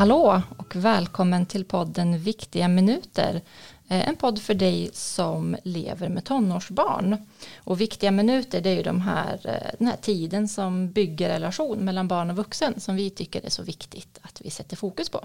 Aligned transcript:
Hallå 0.00 0.42
och 0.56 0.76
välkommen 0.76 1.46
till 1.46 1.64
podden 1.64 2.18
Viktiga 2.18 2.68
minuter. 2.68 3.40
Eh, 3.88 4.08
en 4.08 4.16
podd 4.16 4.42
för 4.42 4.54
dig 4.54 4.90
som 4.92 5.56
lever 5.64 6.08
med 6.08 6.24
tonårsbarn. 6.24 7.26
Och 7.56 7.80
viktiga 7.80 8.10
minuter 8.10 8.60
det 8.60 8.70
är 8.70 8.74
ju 8.74 8.82
de 8.82 9.00
här, 9.00 9.40
eh, 9.44 9.70
den 9.78 9.86
här 9.86 9.96
tiden 9.96 10.48
som 10.48 10.90
bygger 10.90 11.28
relation 11.28 11.78
mellan 11.78 12.08
barn 12.08 12.30
och 12.30 12.36
vuxen 12.36 12.80
som 12.80 12.96
vi 12.96 13.10
tycker 13.10 13.46
är 13.46 13.50
så 13.50 13.62
viktigt 13.62 14.18
att 14.22 14.40
vi 14.44 14.50
sätter 14.50 14.76
fokus 14.76 15.08
på. 15.08 15.24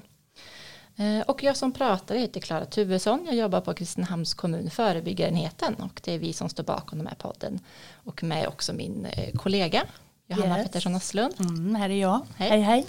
Eh, 0.95 1.21
och 1.27 1.43
jag 1.43 1.57
som 1.57 1.71
pratar 1.71 2.15
heter 2.15 2.39
Klara 2.39 2.65
Tuvesson. 2.65 3.25
Jag 3.25 3.35
jobbar 3.35 3.61
på 3.61 3.73
Kristinehamns 3.73 4.33
kommun 4.33 4.69
förebyggarenheten 4.69 5.75
och 5.75 6.01
det 6.03 6.11
är 6.11 6.19
vi 6.19 6.33
som 6.33 6.49
står 6.49 6.63
bakom 6.63 6.97
den 6.97 7.07
här 7.07 7.15
podden. 7.15 7.59
Och 7.93 8.23
med 8.23 8.47
också 8.47 8.73
min 8.73 9.07
kollega 9.35 9.83
Johanna 10.27 10.57
yes. 10.57 10.67
Pettersson 10.67 10.95
Asslund. 10.95 11.33
Mm, 11.39 11.75
här 11.75 11.89
är 11.89 12.01
jag. 12.01 12.21
Hej 12.37 12.49
hej. 12.49 12.61
hej. 12.61 12.85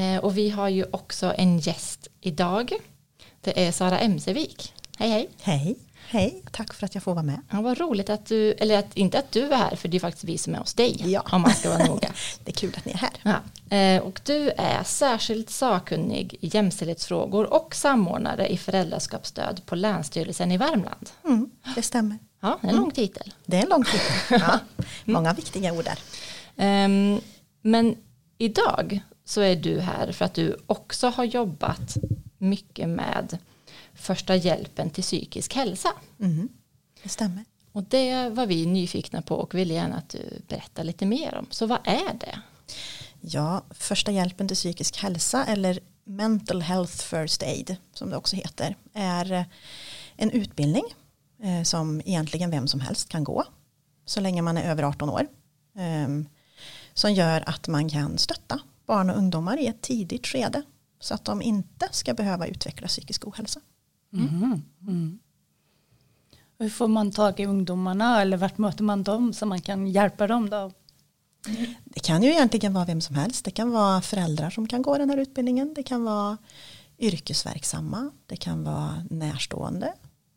Eh, 0.00 0.18
och 0.24 0.38
vi 0.38 0.50
har 0.50 0.68
ju 0.68 0.84
också 0.90 1.34
en 1.36 1.58
gäst 1.58 2.08
idag. 2.20 2.72
Det 3.40 3.66
är 3.66 3.72
Sara 3.72 3.98
Emsevik. 3.98 4.74
Hej 4.98 5.10
hej. 5.10 5.28
Hej. 5.40 5.76
Hej, 6.08 6.42
tack 6.52 6.74
för 6.74 6.86
att 6.86 6.94
jag 6.94 7.04
får 7.04 7.14
vara 7.14 7.22
med. 7.22 7.42
Ja, 7.50 7.60
vad 7.60 7.78
roligt 7.78 8.10
att 8.10 8.26
du, 8.26 8.52
eller 8.52 8.78
att, 8.78 8.96
inte 8.96 9.18
att 9.18 9.32
du 9.32 9.42
är 9.42 9.56
här, 9.56 9.76
för 9.76 9.88
det 9.88 9.96
är 9.96 10.00
faktiskt 10.00 10.24
vi 10.24 10.38
som 10.38 10.54
är 10.54 10.58
hos 10.58 10.74
dig. 10.74 11.02
Ja. 11.04 11.20
Om 11.32 11.42
man 11.42 11.54
ska 11.54 11.70
vara 11.70 11.84
noga. 11.86 12.12
det 12.44 12.50
är 12.50 12.54
kul 12.54 12.74
att 12.76 12.84
ni 12.84 12.92
är 12.92 12.96
här. 12.96 13.10
Ja. 13.22 13.76
Eh, 13.76 14.02
och 14.02 14.20
du 14.24 14.50
är 14.50 14.82
särskilt 14.84 15.50
sakkunnig 15.50 16.36
i 16.40 16.46
jämställdhetsfrågor 16.46 17.52
och 17.54 17.74
samordnare 17.74 18.48
i 18.48 18.56
föräldraskapsstöd 18.58 19.60
på 19.66 19.74
Länsstyrelsen 19.74 20.52
i 20.52 20.56
Värmland. 20.56 21.10
Mm, 21.24 21.50
det 21.74 21.82
stämmer. 21.82 22.18
Ja, 22.40 22.58
en 22.62 22.76
lång 22.76 22.90
titel. 22.90 23.34
Det 23.46 23.56
är 23.56 23.62
en 23.62 23.68
lång 23.68 23.84
titel. 23.84 24.40
Ja, 24.40 24.58
många 25.04 25.32
viktiga 25.32 25.72
ord 25.72 25.84
där. 25.84 25.98
Um, 26.84 27.20
men 27.62 27.96
idag 28.38 29.00
så 29.30 29.40
är 29.40 29.56
du 29.56 29.80
här 29.80 30.12
för 30.12 30.24
att 30.24 30.34
du 30.34 30.56
också 30.66 31.08
har 31.08 31.24
jobbat 31.24 31.96
mycket 32.38 32.88
med 32.88 33.38
första 33.94 34.36
hjälpen 34.36 34.90
till 34.90 35.04
psykisk 35.04 35.54
hälsa. 35.54 35.88
Mm, 36.20 36.48
det 37.02 37.08
stämmer. 37.08 37.44
Och 37.72 37.82
det 37.82 38.28
var 38.28 38.46
vi 38.46 38.66
nyfikna 38.66 39.22
på 39.22 39.34
och 39.34 39.54
ville 39.54 39.74
gärna 39.74 39.96
att 39.96 40.08
du 40.08 40.42
berättar 40.48 40.84
lite 40.84 41.06
mer 41.06 41.34
om. 41.34 41.46
Så 41.50 41.66
vad 41.66 41.78
är 41.84 42.14
det? 42.20 42.40
Ja, 43.20 43.62
första 43.70 44.12
hjälpen 44.12 44.48
till 44.48 44.56
psykisk 44.56 44.96
hälsa 44.96 45.44
eller 45.44 45.80
mental 46.04 46.62
health 46.62 46.96
first 46.96 47.42
aid 47.42 47.76
som 47.94 48.10
det 48.10 48.16
också 48.16 48.36
heter 48.36 48.76
är 48.94 49.44
en 50.16 50.30
utbildning 50.30 50.84
eh, 51.42 51.62
som 51.62 52.00
egentligen 52.00 52.50
vem 52.50 52.68
som 52.68 52.80
helst 52.80 53.08
kan 53.08 53.24
gå 53.24 53.44
så 54.04 54.20
länge 54.20 54.42
man 54.42 54.56
är 54.56 54.70
över 54.70 54.82
18 54.82 55.10
år. 55.10 55.26
Ehm, 55.76 56.28
som 56.94 57.12
gör 57.12 57.42
att 57.46 57.68
man 57.68 57.88
kan 57.88 58.18
stötta 58.18 58.60
barn 58.90 59.10
och 59.10 59.16
ungdomar 59.16 59.56
i 59.56 59.66
ett 59.66 59.82
tidigt 59.82 60.26
skede 60.26 60.62
så 61.00 61.14
att 61.14 61.24
de 61.24 61.42
inte 61.42 61.88
ska 61.90 62.14
behöva 62.14 62.46
utveckla 62.46 62.88
psykisk 62.88 63.26
ohälsa. 63.26 63.60
Mm. 64.12 64.62
Mm. 64.82 65.18
Hur 66.58 66.70
får 66.70 66.88
man 66.88 67.12
tag 67.12 67.40
i 67.40 67.46
ungdomarna 67.46 68.22
eller 68.22 68.36
vart 68.36 68.58
möter 68.58 68.84
man 68.84 69.02
dem 69.02 69.32
så 69.32 69.46
man 69.46 69.60
kan 69.60 69.86
hjälpa 69.86 70.26
dem 70.26 70.50
då? 70.50 70.72
Det 71.84 72.00
kan 72.00 72.22
ju 72.22 72.30
egentligen 72.30 72.74
vara 72.74 72.84
vem 72.84 73.00
som 73.00 73.16
helst. 73.16 73.44
Det 73.44 73.50
kan 73.50 73.70
vara 73.70 74.00
föräldrar 74.00 74.50
som 74.50 74.66
kan 74.66 74.82
gå 74.82 74.98
den 74.98 75.10
här 75.10 75.16
utbildningen. 75.16 75.74
Det 75.74 75.82
kan 75.82 76.04
vara 76.04 76.38
yrkesverksamma. 76.98 78.10
Det 78.26 78.36
kan 78.36 78.64
vara 78.64 79.04
närstående. 79.10 79.94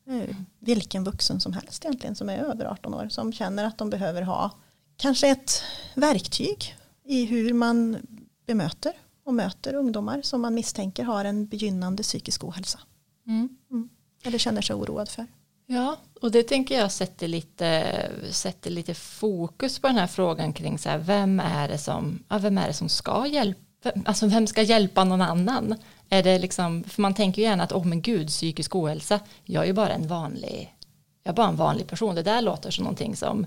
Eh, 0.08 0.36
vilken 0.60 1.04
vuxen 1.04 1.40
som 1.40 1.54
helst 1.54 1.86
egentligen 1.86 2.16
som 2.16 2.30
är 2.30 2.38
över 2.38 2.66
18 2.66 2.94
år 2.94 3.08
som 3.10 3.34
känner 3.34 3.66
att 3.66 3.78
de 3.78 3.90
behöver 3.90 4.22
ha 4.22 4.52
kanske 4.98 5.28
ett 5.28 5.62
verktyg 5.96 6.76
i 7.06 7.26
hur 7.26 7.54
man 7.54 7.98
bemöter 8.46 8.94
och 9.24 9.34
möter 9.34 9.74
ungdomar 9.74 10.22
som 10.22 10.42
man 10.42 10.54
misstänker 10.54 11.04
har 11.04 11.26
en 11.26 11.46
begynnande 11.48 12.04
psykisk 12.04 12.44
ohälsa. 12.44 12.80
Mm. 13.28 13.50
Mm. 13.72 13.90
Eller 14.24 14.38
känner 14.38 14.62
sig 14.62 14.76
oroad 14.76 15.10
för. 15.10 15.28
Ja, 15.66 15.98
och 16.22 16.32
det 16.32 16.44
tänker 16.44 16.80
jag 16.80 16.92
sätter 16.92 17.28
lite, 17.28 18.10
sätter 18.32 18.70
lite 18.70 18.94
fokus 18.94 19.80
på 19.80 19.88
den 19.88 19.98
här 19.98 20.08
frågan 20.08 20.54
kring 20.54 20.80
så 20.80 20.90
här, 20.90 20.98
vem, 20.98 21.40
är 21.40 21.68
det 21.68 21.78
som, 21.78 22.24
ja, 22.30 22.38
vem 22.38 22.58
är 22.58 22.68
det 22.68 22.74
som 22.74 22.90
ska 22.90 23.28
hjälpa, 23.28 23.92
alltså 24.06 24.28
vem 24.28 24.48
ska 24.48 24.62
hjälpa 24.62 25.04
någon 25.04 25.22
annan? 25.22 25.76
Är 26.10 26.24
det 26.24 26.40
liksom, 26.40 26.84
för 26.84 27.02
man 27.02 27.14
tänker 27.14 27.42
ju 27.42 27.48
gärna 27.48 27.64
att, 27.64 27.72
åh 27.72 27.82
oh, 27.82 27.86
men 27.86 28.02
gud, 28.02 28.28
psykisk 28.28 28.76
ohälsa, 28.76 29.20
jag 29.44 29.64
är 29.64 29.68
ju 29.68 29.74
bara 29.74 29.94
en 29.94 30.08
vanlig, 30.08 30.76
jag 31.24 31.32
är 31.32 31.36
bara 31.36 31.48
en 31.48 31.56
vanlig 31.56 31.88
person, 31.88 32.16
det 32.16 32.24
där 32.24 32.42
låter 32.42 32.72
som 32.72 32.84
någonting 32.84 33.16
som 33.16 33.46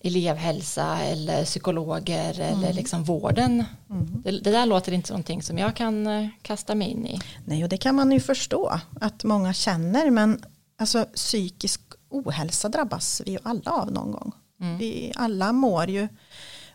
elevhälsa 0.00 0.98
eller 0.98 1.44
psykologer 1.44 2.40
mm. 2.40 2.58
eller 2.58 2.72
liksom 2.72 3.04
vården. 3.04 3.64
Mm. 3.90 4.22
Det, 4.24 4.30
det, 4.30 4.50
där 4.50 4.66
låter 4.66 4.92
inte 4.92 5.08
som 5.08 5.14
någonting 5.14 5.42
som 5.42 5.58
jag 5.58 5.76
kan 5.76 6.06
eh, 6.06 6.28
kasta 6.42 6.74
mig 6.74 6.88
in 6.88 7.06
i. 7.06 7.20
Nej 7.44 7.62
och 7.62 7.68
det 7.68 7.76
kan 7.76 7.94
man 7.94 8.12
ju 8.12 8.20
förstå 8.20 8.80
att 9.00 9.24
många 9.24 9.52
känner 9.52 10.10
men 10.10 10.44
alltså 10.78 11.04
psykisk 11.04 11.80
ohälsa 12.10 12.68
drabbas 12.68 13.22
vi 13.26 13.30
ju 13.30 13.38
alla 13.42 13.70
av 13.70 13.92
någon 13.92 14.12
gång. 14.12 14.32
Mm. 14.60 14.78
Vi 14.78 15.12
alla 15.16 15.52
mår 15.52 15.90
ju 15.90 16.08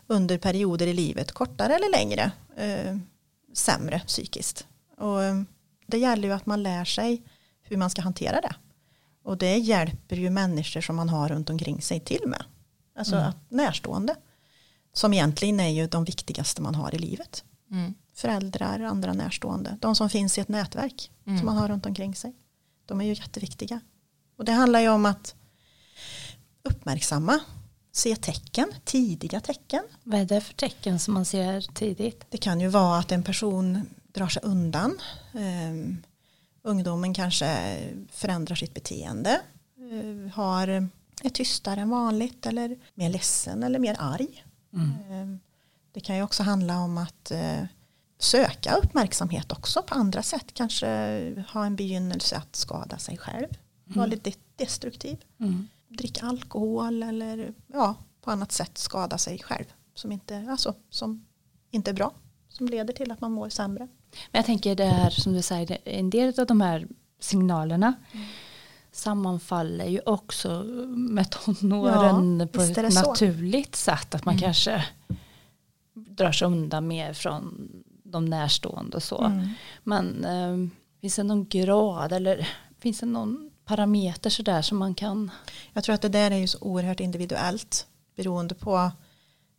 under 0.06 0.38
perioder 0.38 0.86
i 0.86 0.92
livet 0.92 1.32
kortare 1.32 1.74
eller 1.74 1.90
längre 1.90 2.32
eh, 2.56 2.96
sämre 3.54 4.00
psykiskt. 4.06 4.66
Och 4.98 5.24
eh, 5.24 5.42
det 5.86 5.98
gäller 5.98 6.28
ju 6.28 6.34
att 6.34 6.46
man 6.46 6.62
lär 6.62 6.84
sig 6.84 7.22
hur 7.62 7.76
man 7.76 7.90
ska 7.90 8.02
hantera 8.02 8.40
det. 8.40 8.54
Och 9.24 9.38
det 9.38 9.56
hjälper 9.56 10.16
ju 10.16 10.30
människor 10.30 10.80
som 10.80 10.96
man 10.96 11.08
har 11.08 11.28
runt 11.28 11.50
omkring 11.50 11.82
sig 11.82 12.00
till 12.00 12.22
med. 12.26 12.44
Alltså 12.96 13.16
mm. 13.16 13.32
närstående. 13.48 14.16
Som 14.92 15.14
egentligen 15.14 15.60
är 15.60 15.68
ju 15.68 15.86
de 15.86 16.04
viktigaste 16.04 16.62
man 16.62 16.74
har 16.74 16.94
i 16.94 16.98
livet. 16.98 17.44
Mm. 17.70 17.94
Föräldrar, 18.14 18.80
andra 18.80 19.12
närstående. 19.12 19.78
De 19.80 19.96
som 19.96 20.10
finns 20.10 20.38
i 20.38 20.40
ett 20.40 20.48
nätverk 20.48 21.10
mm. 21.26 21.38
som 21.38 21.46
man 21.46 21.56
har 21.56 21.68
runt 21.68 21.86
omkring 21.86 22.14
sig. 22.14 22.34
De 22.86 23.00
är 23.00 23.04
ju 23.04 23.14
jätteviktiga. 23.14 23.80
Och 24.36 24.44
det 24.44 24.52
handlar 24.52 24.80
ju 24.80 24.88
om 24.88 25.06
att 25.06 25.34
uppmärksamma, 26.62 27.40
se 27.92 28.16
tecken, 28.16 28.68
tidiga 28.84 29.40
tecken. 29.40 29.82
Vad 30.02 30.20
är 30.20 30.24
det 30.24 30.40
för 30.40 30.54
tecken 30.54 30.98
som 30.98 31.14
man 31.14 31.24
ser 31.24 31.60
tidigt? 31.60 32.24
Det 32.28 32.38
kan 32.38 32.60
ju 32.60 32.68
vara 32.68 32.98
att 32.98 33.12
en 33.12 33.22
person 33.22 33.86
drar 34.12 34.28
sig 34.28 34.42
undan. 34.44 34.98
Um, 35.32 36.02
ungdomen 36.62 37.14
kanske 37.14 37.78
förändrar 38.10 38.56
sitt 38.56 38.74
beteende. 38.74 39.40
Uh, 39.92 40.28
har 40.28 40.88
är 41.24 41.30
tystare 41.30 41.80
än 41.80 41.90
vanligt 41.90 42.46
eller 42.46 42.78
mer 42.94 43.10
ledsen 43.10 43.62
eller 43.62 43.78
mer 43.78 43.96
arg. 43.98 44.44
Mm. 44.72 44.90
Ehm, 45.10 45.40
det 45.92 46.00
kan 46.00 46.16
ju 46.16 46.22
också 46.22 46.42
handla 46.42 46.78
om 46.78 46.98
att 46.98 47.30
eh, 47.30 47.64
söka 48.18 48.74
uppmärksamhet 48.74 49.52
också 49.52 49.82
på 49.82 49.94
andra 49.94 50.22
sätt. 50.22 50.54
Kanske 50.54 50.86
ha 51.52 51.66
en 51.66 51.76
begynnelse 51.76 52.36
att 52.36 52.56
skada 52.56 52.98
sig 52.98 53.18
själv. 53.18 53.46
Mm. 53.46 53.98
Vara 53.98 54.06
lite 54.06 54.32
destruktiv. 54.56 55.24
Mm. 55.40 55.68
Dricka 55.88 56.26
alkohol 56.26 57.02
eller 57.02 57.54
ja, 57.66 57.94
på 58.20 58.30
annat 58.30 58.52
sätt 58.52 58.78
skada 58.78 59.18
sig 59.18 59.38
själv. 59.38 59.64
Som 59.94 60.12
inte, 60.12 60.46
alltså, 60.50 60.74
som 60.90 61.26
inte 61.70 61.90
är 61.90 61.94
bra. 61.94 62.12
Som 62.48 62.68
leder 62.68 62.94
till 62.94 63.10
att 63.10 63.20
man 63.20 63.32
mår 63.32 63.48
sämre. 63.48 63.88
Men 64.30 64.38
jag 64.38 64.46
tänker 64.46 64.74
det 64.74 64.84
här 64.84 65.10
som 65.10 65.32
du 65.32 65.42
säger, 65.42 65.78
en 65.84 66.10
del 66.10 66.40
av 66.40 66.46
de 66.46 66.60
här 66.60 66.88
signalerna 67.20 67.94
mm 68.12 68.26
sammanfaller 68.92 69.86
ju 69.86 70.00
också 70.06 70.62
med 70.88 71.30
tonåren 71.30 72.40
ja, 72.40 72.46
på 72.46 72.60
ett 72.60 72.94
naturligt 72.94 73.76
så. 73.76 73.84
sätt. 73.90 74.14
Att 74.14 74.24
man 74.24 74.34
mm. 74.34 74.42
kanske 74.42 74.84
drar 75.94 76.32
sig 76.32 76.46
undan 76.46 76.86
mer 76.86 77.12
från 77.12 77.68
de 78.04 78.24
närstående 78.24 78.96
och 78.96 79.02
så. 79.02 79.24
Mm. 79.24 79.48
Men 79.82 80.24
eh, 80.24 80.70
finns 81.00 81.16
det 81.16 81.22
någon 81.22 81.48
grad 81.48 82.12
eller 82.12 82.48
finns 82.80 83.00
det 83.00 83.06
någon 83.06 83.50
parameter 83.64 84.30
sådär 84.30 84.62
som 84.62 84.78
man 84.78 84.94
kan? 84.94 85.30
Jag 85.72 85.84
tror 85.84 85.94
att 85.94 86.02
det 86.02 86.08
där 86.08 86.30
är 86.30 86.36
ju 86.36 86.46
så 86.46 86.58
oerhört 86.60 87.00
individuellt 87.00 87.86
beroende 88.16 88.54
på 88.54 88.90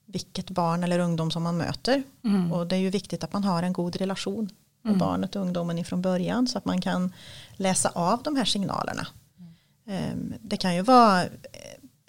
vilket 0.05 0.49
barn 0.49 0.83
eller 0.83 0.99
ungdom 0.99 1.31
som 1.31 1.43
man 1.43 1.57
möter. 1.57 2.03
Mm. 2.23 2.51
Och 2.51 2.67
det 2.67 2.75
är 2.75 2.79
ju 2.79 2.89
viktigt 2.89 3.23
att 3.23 3.33
man 3.33 3.43
har 3.43 3.63
en 3.63 3.73
god 3.73 3.95
relation 3.95 4.49
med 4.81 4.89
mm. 4.89 4.99
barnet 4.99 5.35
och 5.35 5.41
ungdomen 5.41 5.79
ifrån 5.79 6.01
början 6.01 6.47
så 6.47 6.57
att 6.57 6.65
man 6.65 6.81
kan 6.81 7.13
läsa 7.55 7.89
av 7.89 8.23
de 8.23 8.35
här 8.35 8.45
signalerna. 8.45 9.07
Ehm, 9.85 10.33
det 10.41 10.57
kan 10.57 10.75
ju 10.75 10.81
vara 10.81 11.23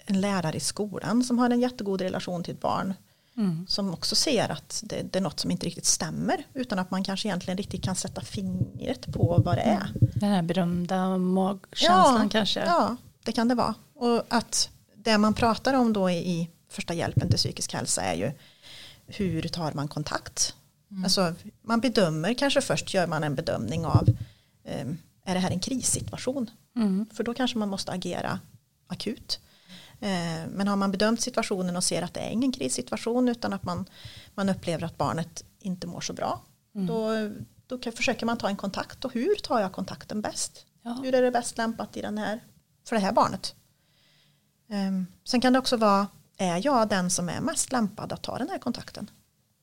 en 0.05 0.21
lärare 0.21 0.57
i 0.57 0.59
skolan 0.59 1.23
som 1.23 1.39
har 1.39 1.49
en 1.49 1.59
jättegod 1.59 2.01
relation 2.01 2.43
till 2.43 2.53
ett 2.53 2.61
barn. 2.61 2.93
Mm. 3.37 3.65
Som 3.67 3.93
också 3.93 4.15
ser 4.15 4.51
att 4.51 4.83
det, 4.85 5.01
det, 5.11 5.19
är 5.19 5.21
något 5.21 5.39
som 5.39 5.51
inte 5.51 5.65
riktigt 5.65 5.85
stämmer. 5.85 6.47
Utan 6.53 6.79
att 6.79 6.91
man 6.91 7.03
kanske 7.03 7.27
egentligen 7.27 7.57
riktigt 7.57 7.83
kan 7.83 7.95
sätta 7.95 8.21
fingret 8.21 9.13
på 9.13 9.41
vad 9.45 9.57
det 9.57 9.61
är. 9.61 9.91
Den 9.93 10.29
här 10.29 10.41
berömda 10.41 11.17
magkänslan 11.17 12.23
ja, 12.23 12.29
kanske. 12.31 12.59
Ja, 12.59 12.95
det 13.23 13.31
kan 13.31 13.47
det 13.47 13.55
vara. 13.55 13.75
Och 13.95 14.23
att 14.27 14.69
det 14.95 15.17
man 15.17 15.33
pratar 15.33 15.73
om 15.73 15.93
då 15.93 16.09
i 16.09 16.49
första 16.69 16.93
hjälpen 16.93 17.29
till 17.29 17.37
psykisk 17.37 17.73
hälsa 17.73 18.01
är 18.01 18.13
ju 18.13 18.31
hur 19.07 19.41
tar 19.41 19.73
man 19.73 19.87
kontakt. 19.87 20.55
Mm. 20.91 21.03
Alltså, 21.03 21.33
man 21.61 21.79
bedömer, 21.79 22.33
kanske 22.33 22.61
först 22.61 22.93
gör 22.93 23.07
man 23.07 23.23
en 23.23 23.35
bedömning 23.35 23.85
av 23.85 24.09
um, 24.81 24.97
är 25.25 25.33
det 25.33 25.39
här 25.39 25.51
en 25.51 25.59
krissituation? 25.59 26.49
Mm. 26.75 27.05
För 27.13 27.23
då 27.23 27.33
kanske 27.33 27.57
man 27.57 27.69
måste 27.69 27.91
agera 27.91 28.39
akut. 28.87 29.39
Eh, 29.99 30.47
men 30.49 30.67
har 30.67 30.75
man 30.75 30.91
bedömt 30.91 31.21
situationen 31.21 31.75
och 31.75 31.83
ser 31.83 32.01
att 32.01 32.13
det 32.13 32.19
är 32.19 32.29
ingen 32.29 32.51
krissituation 32.51 33.29
utan 33.29 33.53
att 33.53 33.63
man, 33.63 33.85
man 34.35 34.49
upplever 34.49 34.85
att 34.85 34.97
barnet 34.97 35.43
inte 35.59 35.87
mår 35.87 36.01
så 36.01 36.13
bra. 36.13 36.41
Mm. 36.75 36.87
Då 36.87 37.29
då 37.67 37.77
kan, 37.77 37.93
försöker 37.93 38.25
man 38.25 38.37
ta 38.37 38.49
en 38.49 38.55
kontakt 38.55 39.05
och 39.05 39.13
hur 39.13 39.35
tar 39.35 39.59
jag 39.59 39.71
kontakten 39.71 40.21
bäst? 40.21 40.65
Ja. 40.81 40.99
Hur 41.03 41.15
är 41.15 41.21
det 41.21 41.31
bäst 41.31 41.57
lämpat 41.57 41.97
i 41.97 42.01
den 42.01 42.17
här, 42.17 42.43
för 42.87 42.95
det 42.95 43.01
här 43.01 43.11
barnet? 43.11 43.55
Um, 44.67 45.05
sen 45.23 45.41
kan 45.41 45.53
det 45.53 45.59
också 45.59 45.77
vara, 45.77 46.07
är 46.37 46.65
jag 46.65 46.89
den 46.89 47.09
som 47.09 47.29
är 47.29 47.41
mest 47.41 47.71
lämpad 47.71 48.13
att 48.13 48.23
ta 48.23 48.37
den 48.37 48.49
här 48.49 48.57
kontakten? 48.57 49.09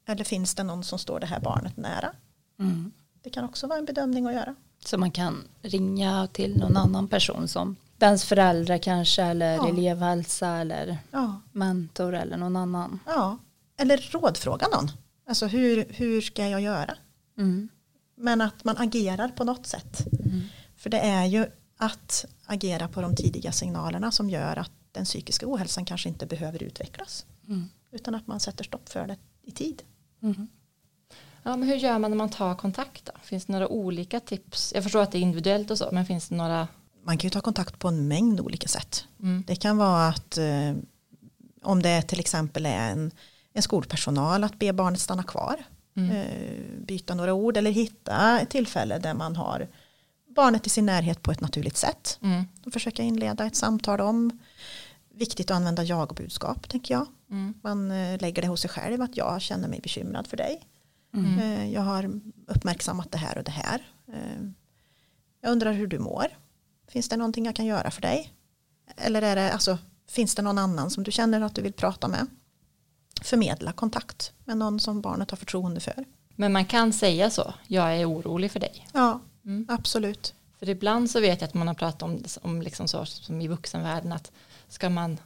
Eller 0.07 0.25
finns 0.25 0.55
det 0.55 0.63
någon 0.63 0.85
som 0.85 0.99
står 0.99 1.21
det 1.21 1.27
här 1.27 1.41
barnet 1.41 1.77
nära? 1.77 2.13
Mm. 2.59 2.93
Det 3.23 3.31
kan 3.31 3.45
också 3.45 3.67
vara 3.67 3.79
en 3.79 3.85
bedömning 3.85 4.27
att 4.27 4.35
göra. 4.35 4.55
Så 4.85 4.99
man 4.99 5.11
kan 5.11 5.45
ringa 5.63 6.27
till 6.33 6.59
någon 6.59 6.77
annan 6.77 7.09
person 7.09 7.49
som 7.49 7.77
dens 7.99 8.25
föräldrar 8.25 8.79
kanske 8.79 9.23
eller 9.23 9.55
Ja. 9.55 9.69
elevhälsa 9.69 10.49
eller 10.49 10.99
Ja. 11.11 11.41
mentor 11.53 12.15
eller 12.15 12.37
någon 12.37 12.57
annan. 12.57 12.99
ja. 13.07 13.39
Eller 13.77 13.97
rådfråga 14.13 14.67
någon. 14.69 14.91
Alltså 15.29 15.47
hur, 15.47 15.87
hur 15.89 16.21
ska 16.21 16.49
jag 16.49 16.61
göra? 16.61 16.95
Mm. 17.39 17.69
Men 18.17 18.41
att 18.41 18.65
man 18.65 18.77
agerar 18.79 19.29
på 19.29 19.45
något 19.45 19.67
sätt. 19.67 20.07
Mm. 20.25 20.41
För 20.77 20.91
det 20.91 20.99
är 21.01 21.25
ju 21.27 21.47
att 21.77 22.25
agera 22.47 22.89
på 22.89 23.01
de 23.01 23.17
tidiga 23.17 23.53
signalerna 23.53 24.11
som 24.13 24.31
gör 24.31 24.57
att 24.57 24.71
den 24.93 25.05
psykiska 25.05 25.47
ohälsan 25.49 25.85
kanske 25.85 26.09
inte 26.09 26.27
behöver 26.27 26.63
utvecklas. 26.63 27.27
Mm. 27.49 27.69
Utan 27.93 28.15
att 28.15 28.27
man 28.27 28.41
sätter 28.41 28.65
stopp 28.65 28.89
för 28.89 29.07
det 29.07 29.17
i 29.43 29.51
tid. 29.51 29.83
Ja, 31.43 31.57
men 31.57 31.69
hur 31.69 31.77
gör 31.77 31.99
man 31.99 32.11
när 32.11 32.19
man 32.19 32.31
tar 32.31 32.55
kontakt 32.55 33.05
då? 33.05 33.13
Finns 33.23 33.45
det 33.45 33.53
några 33.53 33.69
olika 33.69 34.21
tips? 34.21 34.73
Jag 34.75 34.83
förstår 34.83 35.03
att 35.03 35.13
det 35.13 35.19
är 35.19 35.23
individuellt 35.23 35.71
och 35.71 35.79
så, 35.79 35.89
men 35.93 36.07
finns 36.07 36.29
det 36.29 36.35
några? 36.35 36.69
Man 37.05 37.19
kan 37.19 37.27
ju 37.29 37.31
ta 37.31 37.41
kontakt 37.41 37.79
på 37.79 37.89
en 37.89 38.09
mängd 38.09 38.41
olika 38.41 38.69
sätt. 38.69 39.05
Mm. 39.23 39.45
Det 39.47 39.57
kan 39.57 39.77
vara 39.77 40.09
att 40.09 40.39
eh, 40.39 40.75
om 41.63 41.83
det 41.83 42.03
till 42.03 42.21
exempel 42.21 42.67
är 42.67 42.91
en, 42.91 43.11
en 43.53 43.63
skolpersonal 43.63 44.45
att 44.45 44.59
be 44.59 44.73
barnet 44.73 45.01
stanna 45.01 45.23
kvar. 45.23 45.65
Mm. 45.97 46.11
Eh, 46.11 46.85
byta 46.87 47.15
några 47.15 47.35
ord 47.35 47.57
eller 47.57 47.71
hitta 47.71 48.41
ett 48.41 48.51
tillfälle 48.51 48.99
där 48.99 49.15
man 49.15 49.37
har 49.37 49.69
barnet 50.37 50.67
i 50.67 50.71
sin 50.71 50.87
närhet 50.87 51.23
på 51.23 51.33
ett 51.33 51.41
naturligt 51.41 51.77
sätt. 51.77 52.19
Mm. 52.23 52.45
Och 52.67 52.73
försöka 52.73 53.03
inleda 53.03 53.47
ett 53.47 53.57
samtal 53.57 54.01
om. 54.01 54.39
Viktigt 55.15 55.51
att 55.51 55.57
använda 55.57 55.83
jag-budskap 55.83 56.69
tänker 56.69 56.95
jag. 56.95 57.07
Mm. 57.31 57.55
Man 57.63 57.91
eh, 57.91 58.21
lägger 58.21 58.43
det 58.43 58.49
hos 58.49 58.61
sig 58.61 58.71
själv 58.71 59.03
att 59.03 59.17
jag 59.17 59.43
känner 59.43 59.69
mig 59.69 59.81
bekymrad 59.81 60.27
för 60.27 60.37
dig. 60.37 60.63
Mm. 61.15 61.39
Eh, 61.39 61.71
Jag 61.73 61.81
har 61.83 62.21
uppmärksammat 62.47 63.13
det 63.13 63.19
här 63.19 63.39
och 63.39 63.45
det 63.45 63.51
här. 63.51 63.83
Eh, 64.13 64.43
Jag 65.41 65.53
undrar 65.53 65.73
hur 65.73 65.87
du 65.87 65.99
mår. 65.99 66.27
Finns 66.89 67.09
det 67.09 67.17
någonting 67.17 67.47
jag 67.47 67.57
kan 67.57 67.67
göra 67.67 67.91
för 67.91 68.03
dig? 68.03 68.33
Eller 68.97 69.23
är 69.23 69.37
det, 69.37 69.53
alltså, 69.53 69.79
finns 70.09 70.35
det 70.35 70.43
någon 70.43 70.59
annan 70.59 70.91
som 70.91 71.03
du 71.05 71.13
känner 71.13 71.41
att 71.41 71.55
du 71.55 71.63
vill 71.63 71.73
prata 71.73 72.09
med? 72.09 72.27
Förmedla 73.23 73.73
kontakt 73.73 74.33
med 74.45 74.57
någon 74.57 74.81
som 74.81 75.01
barnet 75.01 75.31
har 75.31 75.37
förtroende 75.37 75.81
för. 75.81 76.05
Men 76.37 76.53
man 76.53 76.65
kan 76.65 76.93
säga 76.93 77.31
så, 77.31 77.55
jag 77.67 77.97
är 77.97 78.11
orolig 78.11 78.51
för 78.53 78.61
dig. 78.61 78.87
Ja, 78.93 79.21
Mm. 79.45 79.67
absolut. 79.69 80.35
För 80.59 80.69
ibland 80.69 81.11
så 81.11 81.21
vet 81.21 81.41
jag 81.41 81.49
att 81.49 81.55
man 81.55 81.67
har 81.67 81.75
pratat 81.75 82.03
om, 82.03 82.25
om 82.43 82.63
liksom 82.63 82.89
så 82.89 83.05
som 83.07 83.41
i 83.41 83.49
vuxenvärlden 83.49 84.13
att 84.13 84.33
ska 84.69 84.89
man 84.91 85.19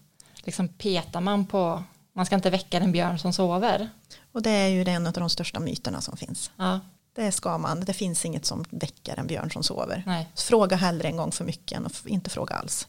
liksom 0.44 0.69
petar 0.69 1.21
man 1.21 1.47
på 1.47 1.85
man 2.12 2.27
ska 2.27 2.35
inte 2.35 2.50
väcka 2.50 2.79
en 2.79 2.93
björn 2.93 3.19
som 3.19 3.33
sover. 3.33 3.88
Och 4.37 4.43
det 4.43 4.50
är 4.50 4.69
ju 4.69 4.85
en 4.85 5.06
av 5.06 5.12
de 5.12 5.31
största 5.31 5.61
myterna 5.61 6.00
som 6.00 6.17
finns. 6.17 6.50
Ja, 6.56 6.81
Det 7.15 7.33
ska 7.33 7.59
man, 7.59 7.81
det 7.85 7.93
finns 7.93 8.25
inget 8.25 8.44
som 8.47 8.65
väcker 8.71 9.19
en 9.19 9.27
björn 9.27 9.50
som 9.50 9.62
sover. 9.62 10.03
nej. 10.06 10.29
Fråga 10.35 10.77
hellre 10.77 11.09
en 11.09 11.17
gång 11.17 11.33
för 11.33 11.44
mycket 11.44 11.79
än 11.79 11.87
att 11.87 12.06
inte 12.06 12.31
fråga 12.31 12.55
alls. 12.55 12.88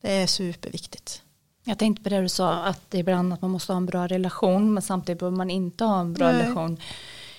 Det 0.00 0.12
är 0.12 0.26
superviktigt. 0.26 1.22
Jag 1.64 1.78
tänkte 1.78 2.02
på 2.02 2.08
det 2.08 2.20
du 2.20 2.28
sa 2.28 2.64
att 2.64 2.94
ibland 2.94 3.32
att 3.32 3.42
man 3.42 3.50
måste 3.50 3.72
ha 3.72 3.76
en 3.76 3.86
bra 3.86 4.06
relation 4.06 4.74
men 4.74 4.82
samtidigt 4.82 5.18
behöver 5.18 5.36
man 5.36 5.50
inte 5.50 5.84
ha 5.84 6.00
en 6.00 6.12
bra 6.12 6.32
Nej. 6.32 6.42
relation. 6.42 6.80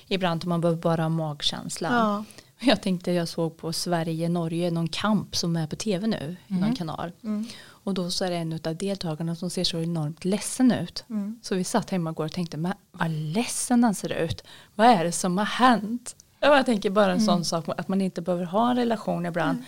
Ibland 0.08 0.46
man 0.46 0.62
behöver 0.62 0.82
bara 0.82 1.02
ha 1.02 1.10
magkänsla. 1.10 1.90
Ja. 1.92 2.24
Jag 2.68 2.82
tänkte 2.82 3.12
jag 3.12 3.28
såg 3.28 3.58
på 3.58 3.74
Sverige-Norge 3.74 4.72
någon 4.72 4.88
kamp 4.88 5.36
som 5.36 5.56
är 5.56 5.68
på 5.68 5.76
tv 5.76 6.08
nu 6.08 6.36
i 6.48 6.54
någon 6.54 6.76
kanal. 6.76 7.12
Mm. 7.24 7.48
Och 7.84 7.94
då 7.94 8.12
så 8.12 8.26
är 8.26 8.30
det 8.30 8.36
en 8.36 8.60
av 8.64 8.76
deltagarna 8.76 9.36
som 9.36 9.50
ser 9.50 9.64
så 9.64 9.80
enormt 9.80 10.26
ledsen 10.26 10.72
ut. 10.72 11.06
Mm. 11.10 11.40
Så 11.42 11.56
vi 11.56 11.64
satt 11.64 11.90
hemma 11.90 12.10
igår 12.10 12.26
och 12.26 12.32
tänkte, 12.32 12.58
men 12.58 12.74
vad 12.92 13.12
ledsen 13.12 13.84
han 13.84 13.96
ser 13.96 14.12
ut. 14.12 14.44
Vad 14.76 14.88
är 14.88 15.04
det 15.04 15.12
som 15.12 15.38
har 15.38 15.46
hänt? 15.46 16.16
Ja, 16.40 16.56
Jag 16.56 16.66
tänker 16.66 16.90
bara 16.90 17.12
en 17.12 17.22
sån 17.22 17.46
sak 17.46 17.66
att 17.68 17.88
man 17.88 18.02
inte 18.02 18.22
behöver 18.22 18.46
ha 18.46 18.72
en 18.72 18.78
relation 18.78 19.26
ibland. 19.26 19.64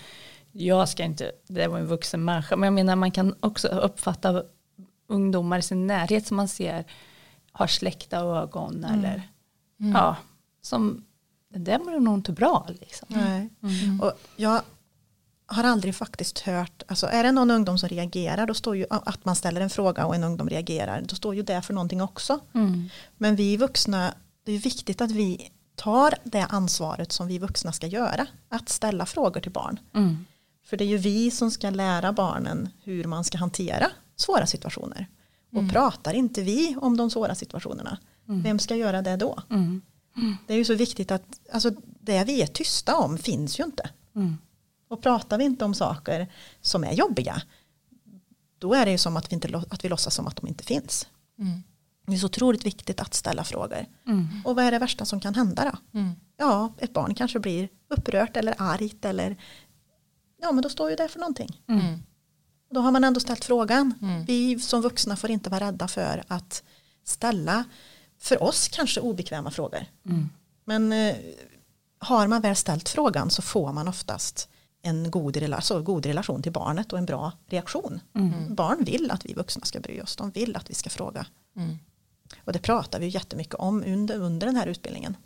Jag 0.52 0.90
ska 0.90 1.04
inte, 1.04 1.32
det 1.48 1.68
var 1.68 1.80
en 1.80 1.88
vuxen 1.88 2.26
människa, 2.26 2.56
men 2.56 2.68
jag 2.68 2.74
menar 2.74 2.96
man 2.96 3.12
kan 3.12 3.36
också 3.40 3.68
uppfatta 3.68 4.44
ungdomar 5.08 5.58
i 5.58 5.62
sin 5.62 5.88
närhet 5.88 6.28
som 6.28 6.38
man 6.38 6.48
ser 6.48 6.86
har 7.52 7.68
släckta 7.68 8.18
ögon 8.18 8.84
eller 8.84 9.22
ja, 9.78 10.16
som 10.62 11.06
det 11.50 11.60
där 11.60 11.80
var 11.80 12.00
nog 12.00 12.16
inte 12.16 12.32
bra 12.32 12.68
liksom. 12.80 13.08
Nej. 13.12 13.50
Mm. 13.64 14.02
Och 14.02 14.12
jag 14.36 14.62
har 15.48 15.64
aldrig 15.64 15.96
faktiskt 15.96 16.40
hört, 16.40 16.84
alltså 16.88 17.08
är 17.08 17.24
det 17.24 17.32
någon 17.32 17.52
ungdom 17.52 17.78
som 17.78 17.90
reagerar, 17.90 18.48
då 18.48 18.54
står 18.54 18.76
ju 18.76 18.86
att 18.90 19.26
man 19.26 19.36
ställer 19.36 19.62
en 19.62 19.70
fråga 19.70 20.06
och 20.06 20.16
en 20.16 20.24
ungdom 20.24 20.50
reagerar, 20.50 21.02
då 21.02 21.16
står 21.16 21.36
ju 21.36 21.44
det 21.44 21.62
för 21.62 21.74
någonting 21.74 22.02
också. 22.02 22.40
Mm. 22.54 22.90
Men 23.18 23.36
vi 23.36 23.58
vuxna, 23.58 24.14
det 24.46 24.52
är 24.52 24.60
viktigt 24.60 25.02
att 25.02 25.12
vi 25.12 25.52
tar 25.76 26.14
det 26.24 26.46
ansvaret 26.50 27.12
som 27.12 27.28
vi 27.28 27.40
vuxna 27.40 27.72
ska 27.72 27.88
göra, 27.88 28.28
att 28.50 28.70
ställa 28.70 29.06
frågor 29.06 29.42
till 29.42 29.52
barn. 29.52 29.80
Mm. 29.94 30.26
För 30.66 30.78
det 30.78 30.84
är 30.84 30.88
ju 30.88 30.98
vi 30.98 31.32
som 31.32 31.52
ska 31.52 31.70
lära 31.70 32.14
barnen 32.14 32.70
hur 32.84 33.04
man 33.04 33.24
ska 33.24 33.38
hantera 33.38 33.88
svåra 34.16 34.48
situationer. 34.48 35.08
Och 35.52 35.72
pratar 35.72 36.14
inte 36.14 36.42
vi 36.42 36.76
om 36.82 36.98
de 36.98 37.10
svåra 37.10 37.36
situationerna, 37.36 37.98
vem 38.26 38.60
ska 38.60 38.76
göra 38.76 39.02
det 39.02 39.16
då? 39.16 39.40
Mm. 39.50 39.82
Det 40.48 40.54
är 40.54 40.58
ju 40.58 40.66
så 40.66 40.74
viktigt 40.74 41.12
att 41.12 41.40
alltså, 41.52 41.72
det 42.00 42.24
vi 42.24 42.42
är 42.42 42.48
tysta 42.48 42.96
om 42.96 43.18
finns 43.18 43.60
ju 43.60 43.64
inte. 43.64 43.90
Mm. 44.16 44.38
Och 44.96 45.02
pratar 45.02 45.38
vi 45.38 45.44
inte 45.44 45.66
om 45.66 45.74
saker 45.74 46.28
som 46.62 46.84
är 46.84 46.94
jobbiga, 46.94 47.42
då 48.60 48.74
är 48.74 48.86
det 48.86 48.92
ju 48.92 48.98
som 48.98 49.18
att 49.18 49.32
vi, 49.32 49.34
inte, 49.34 49.62
att 49.70 49.86
vi 49.86 49.90
låtsas 49.90 50.16
som 50.16 50.28
att 50.28 50.36
de 50.36 50.48
inte 50.48 50.64
finns. 50.64 51.08
Mm. 51.40 51.64
Det 52.06 52.14
är 52.14 52.18
så 52.18 52.26
otroligt 52.26 52.66
viktigt 52.66 53.02
att 53.02 53.14
ställa 53.14 53.44
frågor. 53.44 53.86
Mm. 54.08 54.28
Och 54.46 54.56
vad 54.56 54.66
är 54.66 54.72
det 54.72 54.80
värsta 54.80 55.06
som 55.06 55.20
kan 55.20 55.36
hända 55.36 55.72
då? 55.72 56.00
Mm. 56.00 56.12
Ja, 56.38 56.74
ett 56.78 56.94
barn 56.94 57.16
kanske 57.16 57.40
blir 57.40 57.70
upprört 57.88 58.38
eller 58.38 58.56
argt 58.58 59.06
eller 59.06 59.38
ja, 60.42 60.52
men 60.52 60.62
då 60.62 60.70
står 60.70 60.90
ju 60.90 60.96
det 60.96 61.08
för 61.08 61.20
någonting. 61.20 61.62
Mm. 61.68 61.94
Och 62.70 62.76
då 62.76 62.82
har 62.82 62.92
man 62.92 63.04
ändå 63.04 63.20
ställt 63.20 63.46
frågan. 63.46 63.94
Mm. 64.02 64.26
Vi 64.26 64.60
som 64.60 64.82
vuxna 64.82 65.16
får 65.16 65.32
inte 65.32 65.50
vara 65.50 65.68
rädda 65.68 65.88
för 65.88 66.24
att 66.28 66.64
ställa 67.04 67.64
för 68.20 68.44
oss 68.44 68.68
kanske 68.68 69.00
obekväma 69.00 69.52
frågor. 69.52 69.86
Mm. 70.06 70.30
Men 70.66 70.94
eh, 70.94 71.16
har 72.00 72.28
man 72.28 72.42
väl 72.42 72.56
ställt 72.56 72.90
frågan 72.90 73.30
så 73.30 73.42
får 73.42 73.74
man 73.74 73.88
oftast 73.88 74.50
en 74.86 75.12
god, 75.12 75.38
rela- 75.38 75.62
så 75.62 75.82
god 75.82 76.06
relation 76.06 76.42
till 76.42 76.52
barnet 76.52 76.94
och 76.94 77.00
en 77.00 77.06
bra 77.06 77.32
reaktion. 77.48 78.00
Mm. 78.16 78.56
Barn 78.56 78.84
vill 78.84 79.12
att 79.12 79.26
vi 79.26 79.34
vuxna 79.34 79.66
ska 79.66 79.80
bry 79.80 80.02
oss. 80.02 80.16
De 80.16 80.32
vill 80.32 80.56
att 80.56 80.70
vi 80.70 80.74
ska 80.74 80.90
fråga. 80.90 81.26
Mm. 81.56 81.78
Och 82.44 82.54
det 82.54 82.60
pratar 82.60 83.00
vi 83.00 83.08
jättemycket 83.08 83.56
om 83.56 83.84
under, 83.84 84.20
under 84.20 84.48
den 84.48 84.56
här 84.56 84.68
utbildningen. 84.68 85.18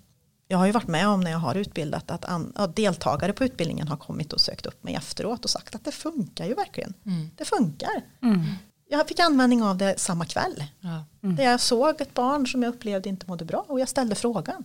Jag 0.47 0.57
har 0.57 0.65
ju 0.65 0.71
varit 0.71 0.87
med 0.87 1.07
om 1.07 1.21
när 1.21 1.31
jag 1.31 1.39
har 1.39 1.55
utbildat 1.55 2.11
att 2.11 2.25
an, 2.25 2.53
ja, 2.55 2.67
deltagare 2.67 3.33
på 3.33 3.43
utbildningen 3.43 3.87
har 3.87 3.97
kommit 3.97 4.33
och 4.33 4.41
sökt 4.41 4.65
upp 4.65 4.83
mig 4.83 4.95
efteråt 4.95 5.43
och 5.43 5.49
sagt 5.49 5.75
att 5.75 5.85
det 5.85 5.91
funkar 5.91 6.45
ju 6.45 6.53
verkligen. 6.53 6.93
Mm. 7.05 7.29
Det 7.35 7.45
funkar. 7.45 8.03
Mm. 8.21 8.43
Jag 8.89 9.07
fick 9.07 9.19
användning 9.19 9.63
av 9.63 9.77
det 9.77 9.99
samma 9.99 10.25
kväll. 10.25 10.63
Ja. 10.79 11.03
Där 11.21 11.43
jag 11.43 11.59
såg 11.59 12.01
ett 12.01 12.13
barn 12.13 12.47
som 12.47 12.63
jag 12.63 12.73
upplevde 12.73 13.09
inte 13.09 13.27
mådde 13.27 13.45
bra 13.45 13.65
och 13.67 13.79
jag 13.79 13.89
ställde 13.89 14.15
frågan. 14.15 14.63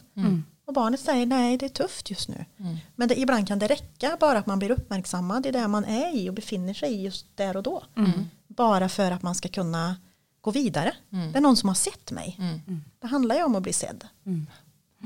Mm. 0.64 0.68
Och 0.68 0.74
barnet 0.74 1.00
säger 1.00 1.26
nej 1.26 1.56
det 1.58 1.66
är 1.66 1.68
tufft 1.68 2.10
just 2.10 2.28
nu. 2.28 2.44
Mm. 2.60 2.76
Men 2.96 3.08
det, 3.08 3.18
ibland 3.20 3.48
kan 3.48 3.58
det 3.58 3.66
räcka 3.66 4.16
bara 4.20 4.38
att 4.38 4.46
man 4.46 4.58
blir 4.58 4.70
uppmärksammad 4.70 5.46
i 5.46 5.50
det 5.50 5.68
man 5.68 5.84
är 5.84 6.16
i 6.16 6.30
och 6.30 6.34
befinner 6.34 6.74
sig 6.74 6.92
i 6.92 7.02
just 7.02 7.26
där 7.36 7.56
och 7.56 7.62
då. 7.62 7.82
Mm. 7.96 8.10
Bara 8.46 8.88
för 8.88 9.10
att 9.10 9.22
man 9.22 9.34
ska 9.34 9.48
kunna 9.48 9.96
gå 10.40 10.50
vidare. 10.50 10.92
Mm. 11.12 11.32
Det 11.32 11.38
är 11.38 11.42
någon 11.42 11.56
som 11.56 11.68
har 11.68 11.74
sett 11.74 12.10
mig. 12.10 12.36
Mm. 12.38 12.82
Det 13.00 13.06
handlar 13.06 13.34
ju 13.34 13.42
om 13.42 13.54
att 13.54 13.62
bli 13.62 13.72
sedd. 13.72 14.06
Mm. 14.26 14.46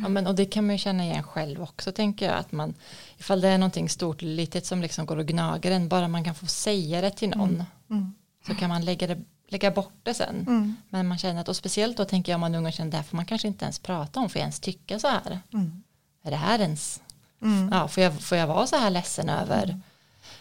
Ja, 0.03 0.09
men, 0.09 0.27
och 0.27 0.35
det 0.35 0.45
kan 0.45 0.67
man 0.67 0.75
ju 0.75 0.79
känna 0.79 1.05
igen 1.05 1.23
själv 1.23 1.63
också 1.63 1.93
tänker 1.93 2.27
jag. 2.27 2.39
Att 2.39 2.53
man, 2.53 2.75
ifall 3.19 3.41
det 3.41 3.49
är 3.49 3.59
någonting 3.59 3.89
stort 3.89 4.23
eller 4.23 4.35
litet 4.35 4.67
som 4.67 4.83
liksom 4.83 5.07
går 5.07 5.17
och 5.17 5.27
gnager 5.27 5.71
en, 5.71 5.89
bara 5.89 6.09
man 6.09 6.25
kan 6.25 6.35
få 6.35 6.47
säga 6.47 7.01
det 7.01 7.11
till 7.11 7.29
någon 7.29 7.65
Mm. 7.91 8.15
så 8.47 8.55
kan 8.55 8.69
man 8.69 8.85
lägga, 8.85 9.07
det, 9.07 9.19
lägga 9.49 9.71
bort 9.71 9.93
det 10.03 10.15
sen. 10.15 10.45
Mm. 10.49 10.77
Men 10.89 11.09
man 11.09 11.19
känner 11.19 11.41
att, 11.41 11.49
och 11.49 11.57
speciellt 11.57 11.97
då 11.97 12.05
tänker 12.05 12.33
jag 12.33 12.37
om 12.37 12.41
man 12.41 12.55
unga 12.55 12.73
känner, 12.73 12.91
det 12.91 12.97
här 12.97 13.05
får 13.05 13.17
man 13.17 13.27
kanske 13.27 13.49
inte 13.49 13.65
ens 13.65 13.79
prata 13.79 14.21
om, 14.21 14.29
får 14.31 14.39
jag 14.39 14.43
ens 14.43 14.61
tycka 14.61 14.99
så 14.99 15.09
här? 15.09 15.41
Mm. 15.53 15.83
Är 16.25 16.31
det 16.31 16.37
här 16.37 16.59
ens, 16.59 17.01
Mm. 17.43 17.69
ja, 17.73 17.89
får, 17.89 18.03
jag, 18.03 18.21
får 18.21 18.39
jag 18.39 18.47
vara 18.47 18.67
så 18.67 18.77
här 18.77 18.91
ledsen 18.91 19.29
över 19.29 19.81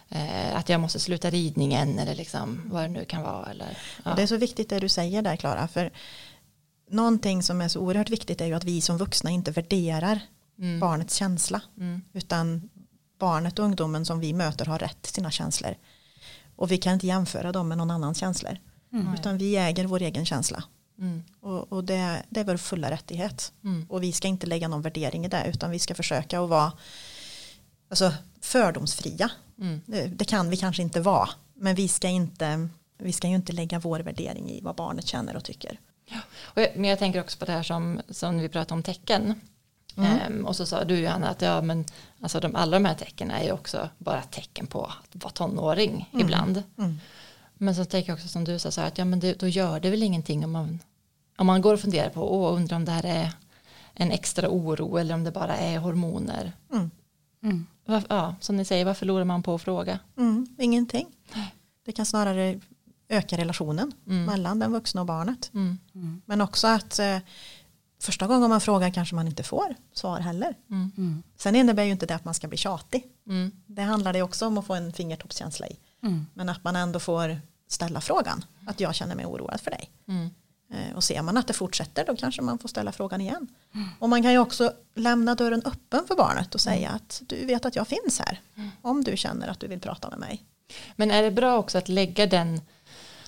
eh, 0.09 0.55
att 0.57 0.69
jag 0.69 0.81
måste 0.81 0.99
sluta 0.99 1.29
ridningen 1.29 1.99
eller 1.99 2.15
liksom 2.15 2.61
vad 2.65 2.83
det 2.83 2.87
nu 2.87 3.05
kan 3.05 3.21
vara? 3.23 3.45
Eller, 3.51 3.77
ja. 4.05 4.13
Det 4.15 4.21
är 4.23 4.27
så 4.27 4.37
viktigt 4.37 4.69
det 4.69 4.79
du 4.79 4.89
säger 4.89 5.21
där 5.21 5.35
Klara. 5.35 5.67
För 5.67 5.91
någonting 6.89 7.43
som 7.43 7.61
är 7.61 7.67
så 7.67 7.79
oerhört 7.79 8.09
viktigt 8.09 8.41
är 8.41 8.45
ju 8.45 8.53
att 8.53 8.63
vi 8.63 8.81
som 8.81 8.97
vuxna 8.97 9.29
inte 9.31 9.51
värderar 9.51 10.19
Mm. 10.59 10.79
barnets 10.79 11.15
känsla. 11.15 11.61
Mm. 11.77 12.01
Utan 12.13 12.69
barnet 13.19 13.59
och 13.59 13.65
ungdomen 13.65 14.05
som 14.05 14.19
vi 14.19 14.33
möter 14.33 14.65
har 14.65 14.79
rätt 14.79 15.01
till 15.01 15.13
sina 15.13 15.31
känslor. 15.31 15.75
Och 16.55 16.71
vi 16.71 16.77
kan 16.77 16.93
inte 16.93 17.07
jämföra 17.07 17.51
dem 17.51 17.67
med 17.67 17.77
någon 17.77 17.91
annans 17.91 18.17
känslor. 18.17 18.57
Mm. 18.93 19.13
Utan 19.13 19.37
vi 19.37 19.57
äger 19.57 19.85
vår 19.85 20.01
egen 20.01 20.25
känsla. 20.25 20.63
Mm. 20.99 21.23
Och, 21.41 21.73
och 21.73 21.83
det, 21.83 22.23
det, 22.29 22.39
är 22.39 22.43
vår 22.43 22.57
fulla 22.57 22.91
rättighet. 22.91 23.53
Mm. 23.63 23.85
Och 23.89 24.03
vi 24.03 24.11
ska 24.11 24.27
inte 24.27 24.47
lägga 24.47 24.67
någon 24.67 24.81
värdering 24.81 25.25
i 25.25 25.27
det 25.27 25.45
utan 25.47 25.71
vi 25.71 25.79
ska 25.79 25.95
försöka 25.95 26.41
att 26.41 26.49
vara 26.49 26.71
alltså, 27.89 28.13
fördomsfria. 28.41 29.31
Mm. 29.59 29.81
Det, 29.85 30.07
det, 30.07 30.25
kan 30.25 30.49
vi 30.49 30.57
kanske 30.57 30.81
inte 30.81 31.01
vara. 31.01 31.29
Men 31.53 31.75
vi 31.75 31.87
ska, 31.87 32.07
inte, 32.07 32.69
vi 32.97 33.13
ska 33.13 33.27
ju 33.27 33.35
inte 33.35 33.53
lägga 33.53 33.79
vår 33.79 33.99
värdering 33.99 34.49
i 34.49 34.61
vad 34.61 34.75
barnet 34.75 35.07
känner 35.07 35.35
och 35.35 35.43
tycker. 35.43 35.79
Ja. 36.05 36.19
Och 36.41 36.61
jag, 36.61 36.69
men 36.75 36.89
jag 36.89 36.99
tänker 36.99 37.19
också 37.19 37.39
på 37.39 37.45
det 37.45 37.51
här 37.51 37.63
som, 37.63 38.01
som 38.09 38.39
vi 38.39 38.49
pratade 38.49 38.73
om 38.73 38.83
tecken. 38.83 39.41
Mm. 39.97 40.19
Ehm, 40.19 40.45
och 40.45 40.55
så 40.55 40.65
sa 40.65 40.83
du 40.83 40.99
Johanna 40.99 41.29
att 41.29 41.41
ja, 41.41 41.61
men, 41.61 41.85
alltså 42.21 42.39
de, 42.39 42.55
alla 42.55 42.79
de 42.79 42.85
här 42.85 42.95
tecknen 42.95 43.31
är 43.31 43.43
ju 43.43 43.51
också 43.51 43.89
bara 43.97 44.21
tecken 44.21 44.67
på 44.67 44.85
att 44.85 45.23
vara 45.23 45.31
tonåring 45.31 46.09
mm. 46.13 46.25
ibland. 46.25 46.63
Mm. 46.77 46.99
Men 47.57 47.75
så 47.75 47.85
tänker 47.85 48.09
jag 48.09 48.15
också 48.15 48.27
som 48.27 48.43
du 48.43 48.59
sa 48.59 48.71
så 48.71 48.81
här, 48.81 48.87
att 48.87 48.97
ja, 48.97 49.05
men 49.05 49.19
det, 49.19 49.39
då 49.39 49.47
gör 49.47 49.79
det 49.79 49.89
väl 49.89 50.03
ingenting 50.03 50.45
om 50.45 50.51
man, 50.51 50.79
om 51.37 51.47
man 51.47 51.61
går 51.61 51.73
och 51.73 51.79
funderar 51.79 52.09
på 52.09 52.21
och 52.21 52.55
undrar 52.55 52.77
om 52.77 52.85
det 52.85 52.91
här 52.91 53.05
är 53.05 53.31
en 53.93 54.11
extra 54.11 54.49
oro 54.49 54.97
eller 54.97 55.13
om 55.13 55.23
det 55.23 55.31
bara 55.31 55.57
är 55.57 55.77
hormoner. 55.77 56.53
Mm. 56.71 56.91
Mm. 57.43 57.65
Var, 57.85 58.03
ja, 58.09 58.35
som 58.39 58.57
ni 58.57 58.65
säger, 58.65 58.85
vad 58.85 58.97
förlorar 58.97 59.25
man 59.25 59.43
på 59.43 59.55
att 59.55 59.61
fråga? 59.61 59.99
Mm, 60.17 60.47
ingenting. 60.59 61.07
Det 61.85 61.91
kan 61.91 62.05
snarare 62.05 62.59
öka 63.09 63.37
relationen 63.37 63.91
mm. 64.07 64.25
mellan 64.25 64.59
den 64.59 64.71
vuxna 64.71 65.01
och 65.01 65.07
barnet. 65.07 65.51
Mm. 65.53 65.77
Mm. 65.95 66.21
Men 66.25 66.41
också 66.41 66.67
att 66.67 66.99
eh, 66.99 67.17
första 68.01 68.27
gången 68.27 68.49
man 68.49 68.61
frågar 68.61 68.89
kanske 68.89 69.15
man 69.15 69.27
inte 69.27 69.43
får 69.43 69.75
svar 69.93 70.19
heller. 70.19 70.55
Mm. 70.69 71.23
Sen 71.37 71.55
innebär 71.55 71.83
ju 71.83 71.91
inte 71.91 72.05
det 72.05 72.15
att 72.15 72.25
man 72.25 72.33
ska 72.33 72.47
bli 72.47 72.57
tjatig. 72.57 73.03
Det 73.65 73.81
handlar 73.81 74.13
det 74.13 74.21
också 74.21 74.47
om 74.47 74.57
att 74.57 74.65
få 74.65 74.73
en 74.73 74.93
fingertoppskänsla 74.93 75.67
i. 75.67 75.79
Men 76.33 76.49
att 76.49 76.63
man 76.63 76.75
ändå 76.75 76.99
får 76.99 77.41
ställa 77.67 78.01
frågan. 78.01 78.45
Att 78.67 78.79
jag 78.79 78.95
känner 78.95 79.15
mig 79.15 79.25
oroad 79.25 79.61
för 79.61 79.71
dig. 79.71 79.89
Eh, 80.73 80.95
och 80.95 81.03
ser 81.03 81.21
man 81.21 81.37
att 81.37 81.47
det 81.47 81.53
fortsätter 81.53 82.05
då 82.05 82.15
kanske 82.15 82.41
man 82.41 82.57
får 82.57 82.69
ställa 82.69 82.91
frågan 82.91 83.21
igen. 83.21 83.47
Mm. 83.75 83.89
Och 83.99 84.09
man 84.09 84.23
kan 84.23 84.31
ju 84.31 84.37
också 84.37 84.73
lämna 84.95 85.35
dörren 85.35 85.61
öppen 85.65 86.07
för 86.07 86.15
barnet 86.15 86.55
och 86.55 86.61
säga 86.61 86.87
mm. 86.87 86.95
att 86.95 87.21
du 87.27 87.45
vet 87.45 87.65
att 87.65 87.75
jag 87.75 87.87
finns 87.87 88.19
här. 88.19 88.41
Mm. 88.55 88.69
Om 88.81 89.03
du 89.03 89.17
känner 89.17 89.47
att 89.47 89.59
du 89.59 89.67
vill 89.67 89.79
prata 89.79 90.09
med 90.09 90.19
mig. 90.19 90.43
Men 90.95 91.11
är 91.11 91.23
det 91.23 91.31
bra 91.31 91.57
också 91.57 91.77
att 91.77 91.89
lägga 91.89 92.25
den, 92.25 92.61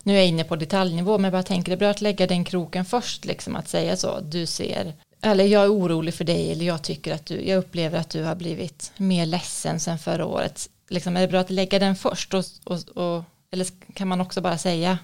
nu 0.03 0.13
är 0.13 0.17
jag 0.17 0.27
inne 0.27 0.43
på 0.43 0.55
detaljnivå, 0.55 1.17
men 1.17 1.23
jag 1.23 1.31
bara 1.31 1.43
tänker 1.43 1.71
det 1.71 1.75
är 1.75 1.79
bra 1.79 1.89
att 1.89 2.01
lägga 2.01 2.27
den 2.27 2.45
kroken 2.45 2.85
först, 2.85 3.25
liksom 3.25 3.55
att 3.55 3.69
säga 3.69 3.97
så, 3.97 4.19
du 4.19 4.45
ser, 4.45 4.93
eller 5.21 5.45
jag 5.45 5.63
är 5.63 5.73
orolig 5.73 6.13
för 6.13 6.23
dig, 6.23 6.51
eller 6.51 6.65
jag 6.65 6.81
tycker 6.83 7.13
att 7.13 7.25
du, 7.25 7.47
jag 7.47 7.57
upplever 7.57 7.99
att 7.99 8.09
du 8.09 8.23
har 8.23 8.35
blivit 8.35 8.91
mer 8.97 9.25
ledsen 9.25 9.79
sen 9.79 9.99
förra 9.99 10.25
året. 10.25 10.69
Liksom, 10.89 11.17
är 11.17 11.21
det 11.21 11.27
bra 11.27 11.39
att 11.39 11.49
lägga 11.49 11.79
den 11.79 11.95
först, 11.95 12.33
och, 12.33 12.45
och, 12.63 12.97
och 12.97 13.23
eller 13.51 13.67
kan 13.93 14.07
man 14.07 14.21
också 14.21 14.41
bara 14.41 14.57
säga 14.57 14.97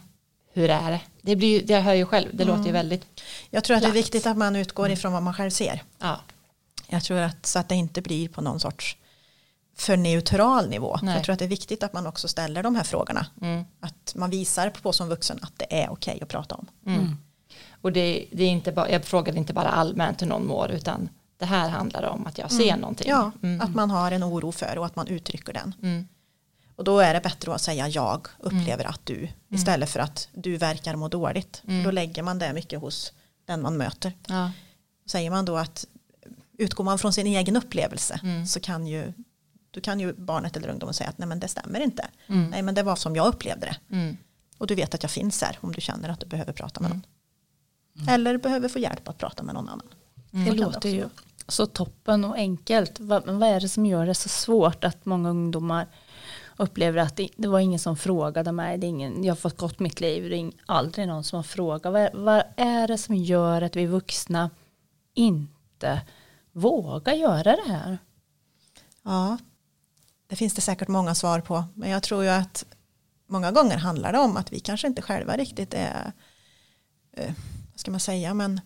hur 0.53 0.69
är 0.69 0.91
det? 0.91 1.01
Det, 1.21 1.35
blir, 1.35 1.63
det 1.63 1.79
hör 1.79 1.93
ju 1.93 2.05
själv, 2.05 2.29
det 2.33 2.43
mm. 2.43 2.55
låter 2.55 2.67
ju 2.67 2.73
väldigt 2.73 3.21
Jag 3.49 3.63
tror 3.63 3.75
att 3.77 3.81
platt. 3.81 3.93
det 3.93 3.99
är 3.99 4.03
viktigt 4.03 4.25
att 4.25 4.37
man 4.37 4.55
utgår 4.55 4.91
ifrån 4.91 5.13
vad 5.13 5.23
man 5.23 5.33
själv 5.33 5.49
ser. 5.49 5.83
Ja. 5.99 6.19
Jag 6.87 7.03
tror 7.03 7.17
att 7.17 7.45
så 7.45 7.59
att 7.59 7.69
det 7.69 7.75
inte 7.75 8.01
blir 8.01 8.29
på 8.29 8.41
någon 8.41 8.59
sorts 8.59 8.97
för 9.75 9.97
neutral 9.97 10.69
nivå. 10.69 10.99
Jag 11.01 11.23
tror 11.23 11.33
att 11.33 11.39
det 11.39 11.45
är 11.45 11.49
viktigt 11.49 11.83
att 11.83 11.93
man 11.93 12.07
också 12.07 12.27
ställer 12.27 12.63
de 12.63 12.75
här 12.75 12.83
frågorna. 12.83 13.25
Mm. 13.41 13.65
Att 13.79 14.13
man 14.15 14.29
visar 14.29 14.69
på 14.69 14.93
som 14.93 15.09
vuxen 15.09 15.39
att 15.41 15.53
det 15.57 15.81
är 15.81 15.91
okej 15.91 16.19
att 16.21 16.29
prata 16.29 16.55
om. 16.55 16.67
Mm. 16.85 16.99
mm. 16.99 17.17
Och 17.81 17.91
det, 17.91 18.25
det, 18.31 18.43
är 18.43 18.49
inte 18.49 18.71
bara, 18.71 18.89
jag 18.89 19.05
frågade 19.05 19.37
inte 19.37 19.53
bara 19.53 19.67
allmänt 19.67 20.21
hur 20.21 20.27
någon 20.27 20.47
mår 20.47 20.71
utan 20.71 21.09
det 21.45 21.49
här 21.49 21.69
handlar 21.69 22.03
om 22.03 22.27
att 22.27 22.37
jag 22.37 22.51
ser 22.51 22.67
mm. 22.67 22.79
någonting. 22.79 23.09
Ja, 23.09 23.31
mm. 23.43 23.61
att 23.61 23.75
man 23.75 23.89
har 23.89 24.11
en 24.11 24.23
oro 24.23 24.51
för 24.51 24.77
och 24.77 24.85
att 24.85 24.95
man 24.95 25.07
uttrycker 25.07 25.53
den. 25.53 25.75
Mm. 25.81 26.07
Och 26.75 26.83
då 26.83 26.99
är 26.99 27.13
det 27.13 27.21
bättre 27.21 27.53
att 27.53 27.61
säga 27.61 27.87
jag 27.87 28.27
upplever 28.39 28.83
mm. 28.83 28.89
att 28.89 29.05
du 29.05 29.17
mm. 29.17 29.31
istället 29.49 29.89
för 29.89 29.99
att 29.99 30.29
du 30.33 30.57
verkar 30.57 30.95
må 30.95 31.07
dåligt. 31.07 31.61
Mm. 31.67 31.83
Då 31.83 31.91
lägger 31.91 32.23
man 32.23 32.39
det 32.39 32.53
mycket 32.53 32.79
hos 32.79 33.13
den 33.45 33.61
man 33.61 33.77
möter. 33.77 34.13
Ja. 34.27 34.51
Säger 35.05 35.31
man 35.31 35.45
då 35.45 35.57
att 35.57 35.85
utgår 36.57 36.83
man 36.83 36.99
från 36.99 37.13
sin 37.13 37.27
egen 37.27 37.55
upplevelse 37.55 38.19
mm. 38.23 38.47
så 38.47 38.59
kan 38.59 38.87
ju 38.87 39.13
då 39.71 39.81
kan 39.81 39.99
ju 39.99 40.13
barnet 40.13 40.57
eller 40.57 40.69
ungdomen 40.69 40.93
säga 40.93 41.09
att 41.09 41.17
nej 41.17 41.27
men 41.27 41.39
det 41.39 41.47
stämmer 41.47 41.79
inte. 41.79 42.07
Mm. 42.27 42.49
Nej 42.49 42.61
men 42.61 42.75
det 42.75 42.83
var 42.83 42.95
som 42.95 43.15
jag 43.15 43.27
upplevde 43.27 43.65
det. 43.65 43.95
Mm. 43.95 44.17
Och 44.57 44.67
du 44.67 44.75
vet 44.75 44.93
att 44.95 45.03
jag 45.03 45.11
finns 45.11 45.41
här 45.41 45.57
om 45.61 45.71
du 45.71 45.81
känner 45.81 46.09
att 46.09 46.19
du 46.19 46.25
behöver 46.25 46.53
prata 46.53 46.81
med 46.81 46.89
någon. 46.89 47.05
Eller 48.09 48.37
behöver 48.37 48.69
få 48.69 48.79
hjälp 48.79 49.07
att 49.07 49.17
prata 49.17 49.43
med 49.43 49.55
någon 49.55 49.69
annan. 49.69 49.87
Det 50.31 50.51
låter 50.51 50.89
ju 50.89 51.09
så 51.47 51.65
toppen 51.65 52.25
och 52.25 52.35
enkelt. 52.35 52.99
Vad, 52.99 53.29
vad 53.29 53.49
är 53.49 53.59
det 53.59 53.69
som 53.69 53.85
gör 53.85 54.05
det 54.05 54.15
så 54.15 54.29
svårt 54.29 54.83
att 54.83 55.05
många 55.05 55.29
ungdomar 55.29 55.87
upplever 56.57 56.99
att 56.99 57.15
det, 57.15 57.29
det 57.37 57.47
var 57.47 57.59
ingen 57.59 57.79
som 57.79 57.97
frågade 57.97 58.51
mig. 58.51 58.77
Det 58.77 58.87
är 58.87 58.89
ingen, 58.89 59.23
jag 59.23 59.31
har 59.31 59.37
fått 59.37 59.57
gått 59.57 59.79
mitt 59.79 59.99
liv. 59.99 60.29
Det 60.29 60.37
är 60.37 60.51
aldrig 60.65 61.07
någon 61.07 61.23
som 61.23 61.37
har 61.37 61.43
frågat. 61.43 61.93
Vad, 61.93 62.09
vad 62.13 62.43
är 62.57 62.87
det 62.87 62.97
som 62.97 63.15
gör 63.15 63.61
att 63.61 63.75
vi 63.75 63.85
vuxna 63.85 64.49
inte 65.13 66.01
vågar 66.51 67.13
göra 67.13 67.55
det 67.55 67.67
här? 67.67 67.97
Ja, 69.03 69.37
det 70.27 70.35
finns 70.35 70.53
det 70.53 70.61
säkert 70.61 70.87
många 70.87 71.15
svar 71.15 71.41
på. 71.41 71.63
Men 71.73 71.89
jag 71.89 72.03
tror 72.03 72.23
ju 72.23 72.29
att 72.29 72.65
många 73.27 73.51
gånger 73.51 73.77
handlar 73.77 74.11
det 74.11 74.19
om 74.19 74.37
att 74.37 74.53
vi 74.53 74.59
kanske 74.59 74.87
inte 74.87 75.01
själva 75.01 75.37
riktigt 75.37 75.73
är, 75.73 76.11
eh, 77.13 77.33
vad 77.71 77.79
ska 77.79 77.91
man 77.91 77.99
säga, 77.99 78.33
men 78.33 78.61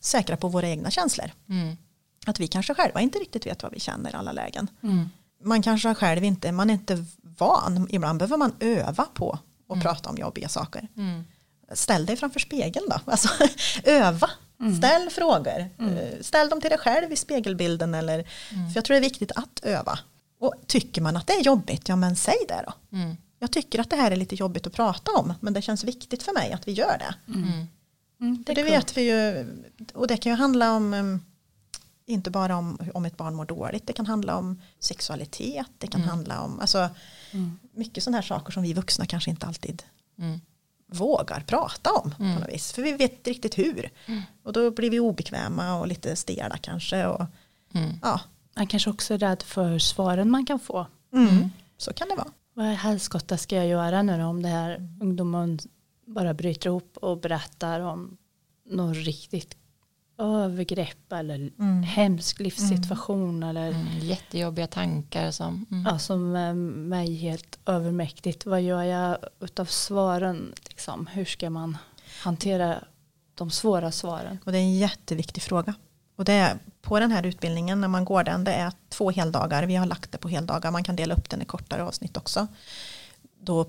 säkra 0.00 0.36
på 0.36 0.48
våra 0.48 0.68
egna 0.68 0.90
känslor. 0.90 1.30
Mm. 1.48 1.76
Att 2.26 2.40
vi 2.40 2.48
kanske 2.48 2.74
själva 2.74 3.00
inte 3.00 3.18
riktigt 3.18 3.46
vet 3.46 3.62
vad 3.62 3.72
vi 3.72 3.80
känner 3.80 4.10
i 4.10 4.14
alla 4.14 4.32
lägen. 4.32 4.70
Mm 4.82 5.08
man 5.46 5.62
kanske 5.62 5.94
själv 5.94 6.24
inte, 6.24 6.52
man 6.52 6.70
är 6.70 6.74
inte 6.74 7.04
van. 7.38 7.86
Ibland 7.90 8.18
behöver 8.18 8.36
man 8.36 8.54
öva 8.60 9.04
på 9.04 9.38
att 9.68 9.74
mm. 9.74 9.82
prata 9.82 10.10
om 10.10 10.16
jobbiga 10.16 10.48
saker. 10.48 10.88
Mm. 10.96 11.24
Ställ 11.72 12.06
dig 12.06 12.16
framför 12.16 12.40
spegeln 12.40 12.86
då. 12.90 13.00
Alltså, 13.10 13.28
öva. 13.84 14.30
Mm. 14.60 14.76
Ställ 14.76 15.10
frågor. 15.10 15.70
Mm. 15.78 15.96
Eh, 15.96 16.20
ställ 16.20 16.48
dem 16.48 16.60
till 16.60 16.70
dig 16.70 16.78
själv 16.78 17.12
i 17.12 17.16
spegelbilden. 17.16 17.94
Eller, 17.94 18.14
mm. 18.52 18.70
För 18.70 18.76
jag 18.76 18.84
tror 18.84 18.94
det 18.94 18.98
är 18.98 19.10
viktigt 19.10 19.32
att 19.32 19.60
öva. 19.62 19.98
Och 20.40 20.54
tycker 20.66 21.02
man 21.02 21.16
att 21.16 21.26
det 21.26 21.32
är 21.32 21.42
jobbigt, 21.42 21.88
ja 21.88 21.96
men 21.96 22.16
säg 22.16 22.36
det 22.48 22.64
då. 22.66 22.72
Jag 23.38 23.52
tycker 23.52 23.80
att 23.80 23.90
det 23.90 23.96
här 23.96 24.10
är 24.10 24.16
lite 24.16 24.34
jobbigt 24.34 24.66
att 24.66 24.72
prata 24.72 25.10
om. 25.10 25.34
Men 25.40 25.52
det 25.52 25.62
känns 25.62 25.84
viktigt 25.84 26.22
för 26.22 26.32
mig 26.32 26.52
att 26.52 26.68
vi 26.68 26.72
gör 26.72 26.98
det. 26.98 27.14
det, 28.46 28.54
det 28.54 28.62
vet 28.62 28.96
vi 28.96 29.02
ju. 29.02 29.46
Och 29.94 30.06
det 30.06 30.16
kan 30.16 30.32
ju 30.32 30.38
handla 30.38 30.72
om 30.72 31.20
inte 32.06 32.30
bara 32.30 32.56
om, 32.56 32.78
om 32.94 33.04
ett 33.04 33.16
barn 33.16 33.34
mår 33.34 33.44
dåligt, 33.44 33.86
det 33.86 33.92
kan 33.92 34.06
handla 34.06 34.36
om 34.36 34.62
sexualitet, 34.78 35.66
det 35.78 35.86
kan 35.86 36.00
mm. 36.00 36.10
handla 36.10 36.40
om 36.40 36.60
alltså, 36.60 36.88
mm. 37.30 37.58
mycket 37.72 38.04
sådana 38.04 38.16
här 38.16 38.22
saker 38.22 38.52
som 38.52 38.62
vi 38.62 38.72
vuxna 38.72 39.06
kanske 39.06 39.30
inte 39.30 39.46
alltid 39.46 39.82
mm. 40.18 40.40
vågar 40.86 41.40
prata 41.40 41.92
om. 41.92 42.10
på 42.10 42.22
mm. 42.22 42.34
något 42.34 42.48
vis. 42.48 42.72
För 42.72 42.82
vi 42.82 42.92
vet 42.92 43.12
inte 43.12 43.30
riktigt 43.30 43.58
hur. 43.58 43.90
Mm. 44.06 44.22
Och 44.42 44.52
då 44.52 44.70
blir 44.70 44.90
vi 44.90 45.00
obekväma 45.00 45.80
och 45.80 45.86
lite 45.86 46.16
stela 46.16 46.56
kanske. 46.56 47.06
Och, 47.06 47.26
mm. 47.74 47.98
ja. 48.02 48.20
Man 48.56 48.66
kanske 48.66 48.90
också 48.90 49.14
är 49.14 49.18
rädd 49.18 49.42
för 49.42 49.78
svaren 49.78 50.30
man 50.30 50.46
kan 50.46 50.58
få. 50.58 50.86
Så 51.76 51.92
kan 51.92 52.08
det 52.08 52.14
vara. 52.14 52.30
Vad 52.54 52.66
helskotta 52.66 53.38
ska 53.38 53.56
jag 53.56 53.66
göra 53.66 54.02
nu 54.02 54.24
om 54.24 54.42
det 54.42 54.48
här 54.48 54.96
ungdomen 55.00 55.58
bara 56.06 56.34
bryter 56.34 56.70
ihop 56.70 56.96
och 56.96 57.20
berättar 57.20 57.80
om 57.80 58.16
något 58.64 58.96
riktigt 58.96 59.56
övergrepp 60.18 61.12
eller 61.12 61.34
mm. 61.34 61.82
hemsk 61.82 62.40
livssituation 62.40 63.42
mm. 63.42 63.48
eller 63.48 63.68
mm. 63.68 63.98
jättejobbiga 63.98 64.66
tankar 64.66 65.30
som, 65.30 65.66
mm. 65.70 65.84
ja, 65.84 65.98
som 65.98 66.36
är 66.36 66.54
mig 66.54 67.14
helt 67.14 67.58
övermäktigt. 67.66 68.46
Vad 68.46 68.62
gör 68.62 68.82
jag 68.82 69.18
utav 69.40 69.64
svaren? 69.64 70.52
Liksom? 70.68 71.06
Hur 71.06 71.24
ska 71.24 71.50
man 71.50 71.78
hantera 72.22 72.84
de 73.34 73.50
svåra 73.50 73.92
svaren? 73.92 74.38
Och 74.44 74.52
det 74.52 74.58
är 74.58 74.62
en 74.62 74.78
jätteviktig 74.78 75.42
fråga. 75.42 75.74
Och 76.16 76.24
det 76.24 76.32
är 76.32 76.58
på 76.82 77.00
den 77.00 77.12
här 77.12 77.26
utbildningen 77.26 77.80
när 77.80 77.88
man 77.88 78.04
går 78.04 78.24
den, 78.24 78.44
det 78.44 78.52
är 78.52 78.72
två 78.88 79.10
heldagar. 79.10 79.62
Vi 79.62 79.74
har 79.74 79.86
lagt 79.86 80.12
det 80.12 80.18
på 80.18 80.28
heldagar. 80.28 80.70
Man 80.70 80.84
kan 80.84 80.96
dela 80.96 81.14
upp 81.14 81.30
den 81.30 81.42
i 81.42 81.44
kortare 81.44 81.84
avsnitt 81.84 82.16
också. 82.16 82.46
Då 83.40 83.66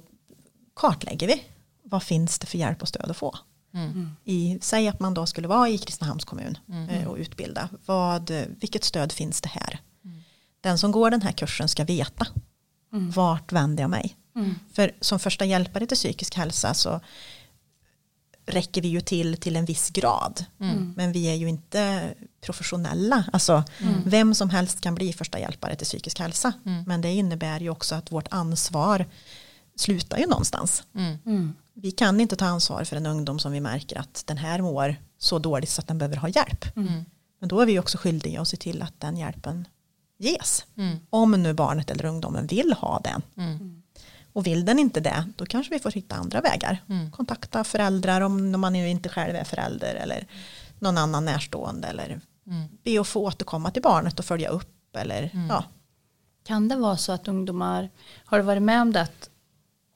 kartlägger 0.75 1.27
vi. 1.27 1.43
Vad 1.83 2.03
finns 2.03 2.39
det 2.39 2.47
för 2.47 2.57
hjälp 2.57 2.81
och 2.81 2.87
stöd 2.87 3.11
att 3.11 3.17
få? 3.17 3.37
Mm. 3.77 4.15
I, 4.23 4.57
säg 4.61 4.87
att 4.87 4.99
man 4.99 5.13
då 5.13 5.25
skulle 5.25 5.47
vara 5.47 5.69
i 5.69 5.77
Kristinehamns 5.77 6.25
kommun 6.25 6.57
mm. 6.69 6.89
Eh, 6.89 7.07
och 7.07 7.17
utbilda. 7.17 7.69
Vad, 7.85 8.31
vilket 8.59 8.83
stöd 8.83 9.11
finns 9.11 9.41
det 9.41 9.49
här? 9.49 9.79
Mm. 10.05 10.23
Den 10.61 10.77
som 10.77 10.91
går 10.91 11.11
den 11.11 11.21
här 11.21 11.31
kursen 11.31 11.67
ska 11.67 11.83
veta. 11.83 12.27
Mm. 12.93 13.11
Vart 13.11 13.51
vänder 13.51 13.83
jag 13.83 13.89
mig? 13.89 14.17
Mm. 14.35 14.55
För 14.73 14.91
som 15.01 15.19
första 15.19 15.45
hjälpare 15.45 15.85
till 15.85 15.97
psykisk 15.97 16.35
hälsa 16.35 16.73
så 16.73 17.01
räcker 18.45 18.81
vi 18.81 18.87
ju 18.87 19.01
till 19.01 19.37
till 19.37 19.55
en 19.55 19.65
viss 19.65 19.89
grad. 19.89 20.45
Mm. 20.59 20.93
Men 20.97 21.11
vi 21.11 21.25
är 21.25 21.35
ju 21.35 21.49
inte 21.49 22.13
professionella. 22.41 23.23
Alltså, 23.33 23.63
Vem 24.05 24.35
som 24.35 24.49
helst 24.49 24.81
kan 24.81 24.95
bli 24.95 25.13
första 25.13 25.39
hjälpare 25.39 25.75
till 25.75 25.87
psykisk 25.87 26.19
hälsa. 26.19 26.53
Men 26.85 27.01
det 27.01 27.13
innebär 27.13 27.59
ju 27.59 27.69
också 27.69 27.95
att 27.95 28.11
vårt 28.11 28.27
ansvar 28.31 29.05
slutar 29.75 30.17
ju 30.17 30.27
någonstans. 30.27 30.83
Vi 31.81 31.91
kan 31.91 32.21
inte 32.21 32.35
ta 32.35 32.45
ansvar 32.45 32.83
för 32.83 32.95
en 32.95 33.05
ungdom 33.05 33.39
som 33.39 33.51
vi 33.51 33.61
märker 33.61 33.99
att 33.99 34.23
den 34.27 34.37
här 34.37 34.61
mår 34.61 34.95
så 35.17 35.39
dåligt 35.39 35.69
så 35.69 35.81
att 35.81 35.87
den 35.87 35.97
behöver 35.97 36.17
ha 36.17 36.29
hjälp. 36.29 36.77
Mm. 36.77 37.05
Men 37.39 37.49
då 37.49 37.59
är 37.59 37.65
vi 37.65 37.79
också 37.79 37.97
skyldiga 37.97 38.41
att 38.41 38.47
se 38.47 38.57
till 38.57 38.81
att 38.81 38.99
den 38.99 39.17
hjälpen 39.17 39.67
ges. 40.17 40.65
Mm. 40.77 40.97
Om 41.09 41.31
nu 41.31 41.53
barnet 41.53 41.91
eller 41.91 42.05
ungdomen 42.05 42.47
vill 42.47 42.73
ha 42.73 42.99
den. 43.03 43.21
Mm. 43.37 43.83
Och 44.33 44.47
vill 44.47 44.65
den 44.65 44.79
inte 44.79 44.99
det, 44.99 45.25
då 45.37 45.45
kanske 45.45 45.73
vi 45.73 45.79
får 45.79 45.91
hitta 45.91 46.15
andra 46.15 46.41
vägar. 46.41 46.83
Mm. 46.89 47.11
Kontakta 47.11 47.63
föräldrar 47.63 48.21
om 48.21 48.61
man 48.61 48.75
inte 48.75 49.09
själv 49.09 49.35
är 49.35 49.43
förälder 49.43 49.95
eller 49.95 50.27
någon 50.79 50.97
annan 50.97 51.25
närstående. 51.25 51.87
Eller 51.87 52.21
mm. 52.47 52.67
be 52.83 53.01
att 53.01 53.07
få 53.07 53.21
återkomma 53.21 53.71
till 53.71 53.81
barnet 53.81 54.19
och 54.19 54.25
följa 54.25 54.49
upp. 54.49 54.95
Eller, 54.95 55.29
mm. 55.33 55.47
ja. 55.47 55.63
Kan 56.43 56.67
det 56.67 56.75
vara 56.75 56.97
så 56.97 57.11
att 57.11 57.27
ungdomar, 57.27 57.89
har 58.25 58.37
du 58.37 58.43
varit 58.43 58.63
med 58.63 58.81
om 58.81 58.93
det 58.93 59.01
att 59.01 59.29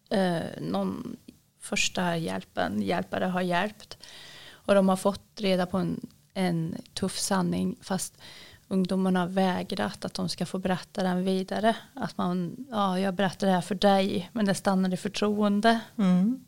eh, 0.10 0.62
någon 0.62 1.18
första 1.62 2.18
hjälpen, 2.18 2.82
hjälpare 2.82 3.26
har 3.26 3.42
hjälpt 3.42 3.98
och 4.52 4.76
de 4.76 4.90
har 4.90 4.96
fått 4.96 5.22
reda 5.38 5.66
på 5.66 5.78
en, 5.78 6.08
en 6.34 6.76
tuff 6.94 7.20
sanning 7.20 7.76
fast 7.82 8.14
ungdomarna 8.68 9.20
har 9.20 9.28
vägrat 9.28 10.06
att 10.06 10.14
de 10.14 10.30
ska 10.30 10.46
få 10.46 10.60
berätta 10.60 11.04
den 11.04 11.24
vidare. 11.24 11.76
Att 11.94 12.18
man, 12.18 12.66
ja 12.70 13.00
jag 13.00 13.14
berättar 13.14 13.48
det 13.48 13.54
här 13.54 13.62
för 13.62 13.76
dig 13.76 14.30
men 14.34 14.46
det 14.46 14.56
stannar 14.56 14.94
i 14.94 14.98
förtroende. 14.98 15.80
Mm. 15.98 16.46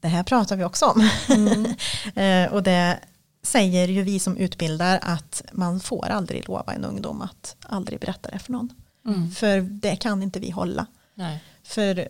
Det 0.00 0.08
här 0.08 0.22
pratar 0.22 0.56
vi 0.56 0.64
också 0.64 0.86
om. 0.86 1.10
Mm. 1.28 1.66
Eh, 2.14 2.52
och 2.52 2.62
det 2.62 3.00
säger 3.42 3.88
ju 3.88 4.02
vi 4.02 4.18
som 4.18 4.36
utbildar 4.36 4.98
att 5.02 5.42
man 5.52 5.80
får 5.80 6.06
aldrig 6.08 6.48
lova 6.48 6.72
en 6.72 6.84
ungdom 6.84 7.22
att 7.22 7.56
aldrig 7.60 8.00
berätta 8.00 8.30
det 8.30 8.38
för 8.38 8.52
någon. 8.52 8.68
Mm. 9.06 9.30
För 9.30 9.60
det 9.60 9.96
kan 9.96 10.22
inte 10.22 10.40
vi 10.40 10.50
hålla. 10.50 10.86
Nej. 11.14 11.44
För 11.62 12.08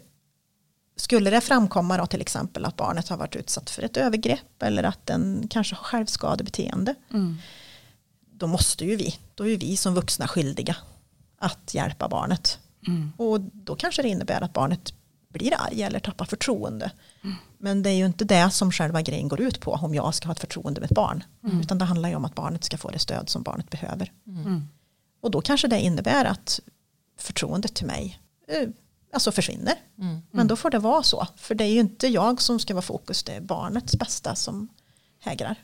skulle 1.00 1.30
det 1.30 1.40
framkomma 1.40 1.97
då 1.97 2.07
till 2.07 2.21
exempel 2.21 2.64
att 2.64 2.76
barnet 2.76 3.09
har 3.09 3.16
varit 3.16 3.37
utsatt 3.37 3.71
för 3.71 3.83
ett 3.83 3.97
övergrepp 3.97 4.62
eller 4.62 4.83
att 4.83 5.07
den 5.07 5.47
kanske 5.50 5.75
har 5.75 5.85
självskadebeteende. 5.85 6.95
Mm. 7.11 7.37
Då 8.33 8.47
måste 8.47 8.85
ju 8.85 8.97
vi, 8.97 9.19
då 9.35 9.49
är 9.49 9.57
vi 9.57 9.76
som 9.76 9.95
vuxna 9.95 10.28
skyldiga 10.28 10.76
att 11.38 11.75
hjälpa 11.75 12.09
barnet. 12.09 12.59
Mm. 12.87 13.12
Och 13.16 13.40
då 13.40 13.76
kanske 13.76 14.02
det 14.02 14.09
innebär 14.09 14.40
att 14.40 14.52
barnet 14.52 14.95
blir 15.28 15.52
arg 15.59 15.83
eller 15.83 16.00
tappar 16.00 16.25
förtroende. 16.25 16.90
Mm. 17.25 17.37
Men 17.59 17.83
det 17.83 17.90
är 17.90 17.95
ju 17.95 18.07
inte 18.07 18.25
det 18.25 18.50
som 18.50 18.73
själva 18.73 19.02
grejen 19.02 19.28
går 19.28 19.40
ut 19.40 19.61
på 19.61 19.73
om 19.73 19.95
jag 19.95 20.14
ska 20.14 20.28
ha 20.28 20.33
ett 20.33 20.40
förtroende 20.40 20.80
med 20.80 20.90
ett 20.90 20.97
barn. 20.97 21.25
Mm. 21.45 21.61
Utan 21.61 21.78
det 21.78 21.85
handlar 21.85 22.09
ju 22.09 22.14
om 22.14 22.25
att 22.25 22.35
barnet 22.35 22.64
ska 22.64 22.78
få 22.78 22.90
det 22.90 22.99
stöd 22.99 23.28
som 23.28 23.42
barnet 23.42 23.71
behöver. 23.71 24.12
Mm. 24.26 24.69
Och 25.21 25.30
då 25.30 25.40
kanske 25.40 25.69
det 25.69 25.80
innebär 25.80 26.25
att 26.25 26.61
förtroendet 27.19 27.75
till 27.75 27.87
mig 27.87 28.21
eh, 28.49 28.69
alltså 29.12 29.33
försvinner. 29.33 29.75
Mm. 29.99 30.23
Men 30.31 30.47
då 30.47 30.57
får 30.57 30.71
det 30.71 30.79
vara 30.79 31.02
så. 31.02 31.26
För 31.37 31.55
det 31.55 31.64
är 31.64 31.69
ju 31.69 31.81
inte 31.81 32.09
jag 32.09 32.43
som 32.43 32.59
ska 32.59 32.75
vara 32.75 32.83
fokus, 32.83 33.23
det 33.23 33.33
är 33.33 33.40
barnets 33.40 33.97
bästa 33.97 34.35
som 34.35 34.69
hägrar. 35.21 35.57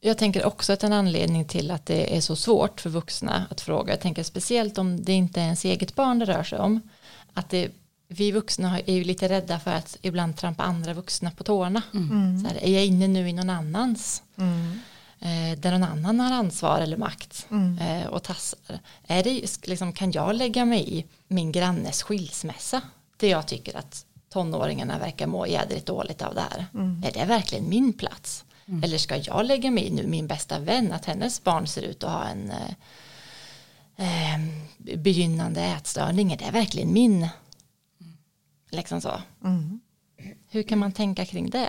Jag 0.00 0.18
tänker 0.18 0.44
också 0.44 0.72
att 0.72 0.84
en 0.84 0.92
anledning 0.92 1.44
till 1.44 1.70
att 1.70 1.86
det 1.86 2.16
är 2.16 2.20
så 2.20 2.36
svårt 2.36 2.80
för 2.80 2.90
vuxna 2.90 3.46
att 3.50 3.60
fråga, 3.60 3.92
jag 3.92 4.00
tänker 4.00 4.22
speciellt 4.22 4.78
om 4.78 5.04
det 5.04 5.12
inte 5.12 5.40
är 5.40 5.44
ens 5.44 5.64
eget 5.64 5.94
barn 5.94 6.18
det 6.18 6.24
rör 6.24 6.42
sig 6.42 6.58
om, 6.58 6.80
att 7.34 7.50
det, 7.50 7.70
vi 8.08 8.32
vuxna 8.32 8.80
är 8.80 8.94
ju 8.94 9.04
lite 9.04 9.28
rädda 9.28 9.58
för 9.58 9.70
att 9.70 9.98
ibland 10.02 10.36
trampa 10.36 10.62
andra 10.62 10.94
vuxna 10.94 11.30
på 11.30 11.44
tårna. 11.44 11.82
Mm. 11.94 12.40
Så 12.40 12.48
här, 12.48 12.64
är 12.64 12.74
jag 12.74 12.86
inne 12.86 13.08
nu 13.08 13.28
i 13.28 13.32
någon 13.32 13.50
annans? 13.50 14.22
Mm. 14.36 14.80
Eh, 15.20 15.58
där 15.58 15.72
någon 15.72 15.82
annan 15.82 16.20
har 16.20 16.32
ansvar 16.32 16.80
eller 16.80 16.96
makt 16.96 17.46
mm. 17.50 17.78
eh, 17.78 18.06
och 18.06 18.22
tassar. 18.22 18.78
Är 19.06 19.22
det, 19.22 19.66
liksom, 19.66 19.92
kan 19.92 20.12
jag 20.12 20.34
lägga 20.34 20.64
mig 20.64 20.98
i 20.98 21.06
min 21.28 21.52
grannes 21.52 22.02
skilsmässa? 22.02 22.80
Det 23.16 23.28
jag 23.28 23.46
tycker 23.46 23.76
att 23.76 24.06
tonåringarna 24.28 24.98
verkar 24.98 25.26
må 25.26 25.46
jädrigt 25.46 25.86
dåligt 25.86 26.22
av 26.22 26.34
det 26.34 26.40
här. 26.40 26.66
Mm. 26.74 27.02
Är 27.04 27.12
det 27.12 27.24
verkligen 27.24 27.68
min 27.68 27.92
plats? 27.92 28.44
Mm. 28.66 28.84
Eller 28.84 28.98
ska 28.98 29.16
jag 29.16 29.46
lägga 29.46 29.70
mig 29.70 29.86
i 29.86 29.90
nu 29.90 30.06
min 30.06 30.26
bästa 30.26 30.58
vän 30.58 30.92
att 30.92 31.04
hennes 31.04 31.44
barn 31.44 31.66
ser 31.66 31.82
ut 31.82 32.04
att 32.04 32.12
ha 32.12 32.24
en 32.24 32.50
eh, 32.50 32.70
eh 33.96 34.40
begynnande 34.96 35.60
ätstörning? 35.60 36.32
Är 36.32 36.36
det 36.36 36.50
verkligen 36.50 36.92
min? 36.92 37.28
Liksom 38.70 39.00
så. 39.00 39.12
Mm. 39.44 39.80
Hur 40.48 40.62
kan 40.62 40.78
man 40.78 40.92
tänka 40.92 41.24
kring 41.24 41.50
det? 41.50 41.68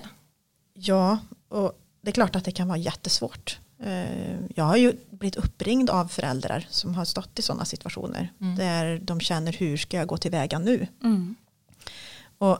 Ja, 0.73 1.17
och 1.49 1.79
det 2.01 2.09
är 2.09 2.13
klart 2.13 2.35
att 2.35 2.45
det 2.45 2.51
kan 2.51 2.67
vara 2.67 2.77
jättesvårt. 2.77 3.59
Eh, 3.79 4.39
jag 4.55 4.63
har 4.63 4.77
ju 4.77 4.93
blivit 5.09 5.35
uppringd 5.35 5.89
av 5.89 6.07
föräldrar 6.07 6.67
som 6.69 6.95
har 6.95 7.05
stått 7.05 7.39
i 7.39 7.41
sådana 7.41 7.65
situationer. 7.65 8.33
Mm. 8.41 8.55
Där 8.55 8.99
de 9.03 9.19
känner 9.19 9.53
hur 9.53 9.77
ska 9.77 9.97
jag 9.97 10.07
gå 10.07 10.17
tillväga 10.17 10.59
nu? 10.59 10.87
Mm. 11.03 11.35
Och 12.37 12.59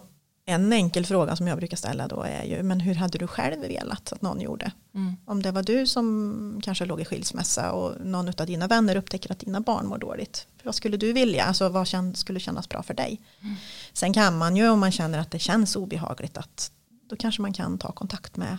en 0.50 0.74
enkel 0.74 1.06
fråga 1.06 1.36
som 1.36 1.48
jag 1.48 1.58
brukar 1.58 1.78
ställa 1.78 2.08
då 2.08 2.22
är 2.22 2.44
ju 2.44 2.64
men 2.64 2.80
hur 2.80 2.96
hade 2.96 3.18
du 3.18 3.28
själv 3.28 3.62
velat 3.62 4.14
att 4.14 4.22
någon 4.22 4.42
gjorde? 4.42 4.72
Mm. 4.96 5.16
Om 5.26 5.42
det 5.42 5.52
var 5.52 5.64
du 5.64 5.88
som 5.88 6.62
kanske 6.64 6.86
låg 6.86 7.02
i 7.02 7.06
skilsmässa 7.06 7.72
och 7.72 8.06
någon 8.06 8.28
av 8.28 8.46
dina 8.46 8.68
vänner 8.68 8.96
upptäcker 8.96 9.32
att 9.32 9.40
dina 9.40 9.62
barn 9.62 9.88
mår 9.88 9.98
dåligt. 9.98 10.48
Vad 10.64 10.76
skulle 10.76 10.98
du 10.98 11.14
vilja? 11.14 11.44
Alltså 11.44 11.70
vad 11.70 11.88
skulle 12.14 12.40
kännas 12.40 12.70
bra 12.70 12.84
för 12.84 12.94
dig? 12.94 13.22
Mm. 13.42 13.56
Sen 13.94 14.14
kan 14.14 14.38
man 14.38 14.56
ju 14.56 14.70
om 14.70 14.80
man 14.80 14.92
känner 14.92 15.20
att 15.20 15.32
det 15.32 15.40
känns 15.40 15.76
obehagligt 15.76 16.38
att 16.38 16.72
då 17.10 17.16
kanske 17.16 17.42
man 17.42 17.54
kan 17.54 17.78
ta 17.78 17.92
kontakt 17.92 18.38
med 18.38 18.58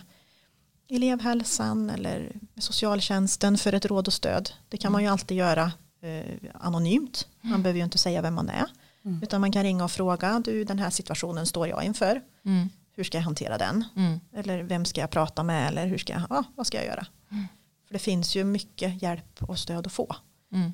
elevhälsan 0.89 1.89
eller 1.89 2.31
socialtjänsten 2.57 3.57
för 3.57 3.73
ett 3.73 3.85
råd 3.85 4.07
och 4.07 4.13
stöd. 4.13 4.49
Det 4.69 4.77
kan 4.77 4.91
man 4.91 5.01
ju 5.01 5.07
alltid 5.07 5.37
göra 5.37 5.71
eh, 6.01 6.51
anonymt. 6.53 7.27
Man 7.41 7.51
mm. 7.51 7.63
behöver 7.63 7.77
ju 7.77 7.83
inte 7.83 7.97
säga 7.97 8.21
vem 8.21 8.33
man 8.33 8.49
är. 8.49 8.65
Mm. 9.05 9.23
Utan 9.23 9.41
man 9.41 9.51
kan 9.51 9.63
ringa 9.63 9.83
och 9.83 9.91
fråga, 9.91 10.41
du 10.45 10.63
den 10.63 10.79
här 10.79 10.89
situationen 10.89 11.45
står 11.45 11.67
jag 11.67 11.83
inför. 11.83 12.21
Mm. 12.45 12.69
Hur 12.95 13.03
ska 13.03 13.17
jag 13.17 13.23
hantera 13.23 13.57
den? 13.57 13.83
Mm. 13.95 14.19
Eller 14.33 14.63
vem 14.63 14.85
ska 14.85 15.01
jag 15.01 15.09
prata 15.09 15.43
med? 15.43 15.67
Eller 15.67 15.87
hur 15.87 15.97
ska 15.97 16.13
jag, 16.13 16.21
ja, 16.29 16.43
vad 16.55 16.67
ska 16.67 16.77
jag 16.77 16.85
göra? 16.85 17.05
Mm. 17.31 17.47
För 17.87 17.93
det 17.93 17.99
finns 17.99 18.35
ju 18.35 18.43
mycket 18.43 19.01
hjälp 19.01 19.43
och 19.43 19.59
stöd 19.59 19.87
att 19.87 19.93
få. 19.93 20.15
Mm. 20.53 20.73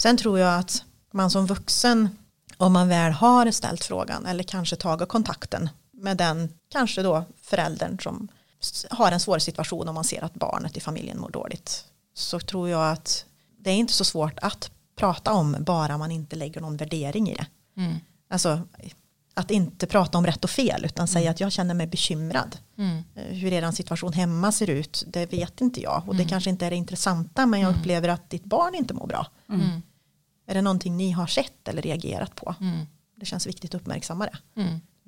Sen 0.00 0.16
tror 0.16 0.38
jag 0.38 0.58
att 0.58 0.84
man 1.12 1.30
som 1.30 1.46
vuxen, 1.46 2.08
om 2.56 2.72
man 2.72 2.88
väl 2.88 3.12
har 3.12 3.50
ställt 3.50 3.84
frågan 3.84 4.26
eller 4.26 4.44
kanske 4.44 4.76
tagit 4.76 5.08
kontakten 5.08 5.70
med 5.92 6.16
den, 6.16 6.52
kanske 6.68 7.02
då 7.02 7.24
föräldern 7.42 8.00
som 8.00 8.28
har 8.90 9.12
en 9.12 9.20
svår 9.20 9.38
situation 9.38 9.88
om 9.88 9.94
man 9.94 10.04
ser 10.04 10.24
att 10.24 10.34
barnet 10.34 10.76
i 10.76 10.80
familjen 10.80 11.20
mår 11.20 11.30
dåligt 11.30 11.84
så 12.14 12.40
tror 12.40 12.68
jag 12.68 12.92
att 12.92 13.24
det 13.58 13.70
är 13.70 13.74
inte 13.74 13.92
så 13.92 14.04
svårt 14.04 14.38
att 14.42 14.70
prata 14.96 15.32
om 15.32 15.56
bara 15.60 15.98
man 15.98 16.10
inte 16.10 16.36
lägger 16.36 16.60
någon 16.60 16.76
värdering 16.76 17.30
i 17.30 17.34
det. 17.34 17.46
Mm. 17.80 17.96
Alltså 18.30 18.60
att 19.34 19.50
inte 19.50 19.86
prata 19.86 20.18
om 20.18 20.26
rätt 20.26 20.44
och 20.44 20.50
fel 20.50 20.84
utan 20.84 21.02
mm. 21.02 21.08
säga 21.08 21.30
att 21.30 21.40
jag 21.40 21.52
känner 21.52 21.74
mig 21.74 21.86
bekymrad. 21.86 22.56
Mm. 22.78 23.04
Eh, 23.14 23.22
hur 23.22 23.52
er 23.52 23.70
situation 23.70 24.12
hemma 24.12 24.52
ser 24.52 24.70
ut 24.70 25.04
det 25.06 25.32
vet 25.32 25.60
inte 25.60 25.82
jag 25.82 26.02
och 26.06 26.14
det 26.14 26.22
mm. 26.22 26.28
kanske 26.28 26.50
inte 26.50 26.66
är 26.66 26.70
det 26.70 26.76
intressanta 26.76 27.46
men 27.46 27.60
jag 27.60 27.68
mm. 27.68 27.80
upplever 27.80 28.08
att 28.08 28.30
ditt 28.30 28.44
barn 28.44 28.74
inte 28.74 28.94
mår 28.94 29.06
bra. 29.06 29.26
Mm. 29.48 29.82
Är 30.46 30.54
det 30.54 30.62
någonting 30.62 30.96
ni 30.96 31.10
har 31.10 31.26
sett 31.26 31.68
eller 31.68 31.82
reagerat 31.82 32.34
på? 32.34 32.54
Det 33.16 33.26
känns 33.26 33.46
viktigt 33.46 33.74
att 33.74 33.80
uppmärksamma 33.80 34.26
det 34.26 34.60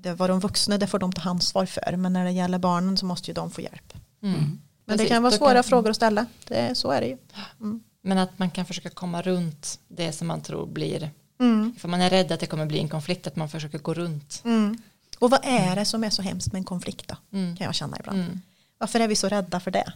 det 0.03 0.15
var 0.15 0.29
de 0.29 0.41
vuxna, 0.41 0.79
det 0.79 0.87
får 0.87 0.99
de 0.99 1.13
ta 1.13 1.31
ansvar 1.31 1.67
för. 1.67 1.97
Men 1.97 2.13
när 2.13 2.25
det 2.25 2.31
gäller 2.31 2.59
barnen 2.59 2.97
så 2.97 3.07
måste 3.07 3.31
ju 3.31 3.35
de 3.35 3.51
få 3.51 3.61
hjälp. 3.61 3.93
Mm. 4.23 4.35
mm. 4.35 4.61
Men 4.85 4.99
det 4.99 5.07
kan 5.07 5.23
vara 5.23 5.33
svåra 5.33 5.55
kan... 5.55 5.65
frågor 5.65 5.91
att 5.91 5.97
ställa. 5.97 6.27
Det, 6.49 6.75
så 6.75 6.91
är 6.91 7.01
det 7.01 7.07
ju. 7.07 7.19
Mm. 7.61 7.81
Men 8.03 8.19
att 8.19 8.39
man 8.39 8.51
kan 8.51 8.67
försöka 8.67 8.91
komma 8.91 9.23
runt 9.23 9.81
det 9.89 10.13
som 10.13 10.29
man 10.29 10.41
tror 10.41 10.67
blir. 10.67 11.11
Mm. 11.41 11.75
För 11.79 11.89
man 11.89 12.01
är 12.01 12.11
rädd 12.11 12.33
att 12.33 12.41
det 12.41 12.47
kommer 12.47 12.67
bli 12.67 12.79
en 12.79 12.89
konflikt. 12.89 13.27
Att 13.27 13.37
man 13.37 13.49
försöker 13.49 13.79
gå 13.79 13.95
runt. 13.95 14.43
Mm. 14.45 14.79
Och 15.19 15.31
vad 15.31 15.41
är 15.43 15.77
det 15.77 15.85
som 15.85 16.05
är 16.05 16.11
så 16.11 16.23
hemskt 16.23 16.53
med 16.53 16.59
en 16.59 16.65
konflikt 16.65 17.09
då? 17.09 17.39
Mm. 17.39 17.57
Kan 17.57 17.65
jag 17.65 17.75
känna 17.75 17.97
ibland. 18.01 18.41
Varför 18.79 19.01
är 19.01 19.09
vi 19.09 19.17
så 19.17 19.29
rädda 19.29 19.61
för 19.61 19.71
det? 19.71 19.93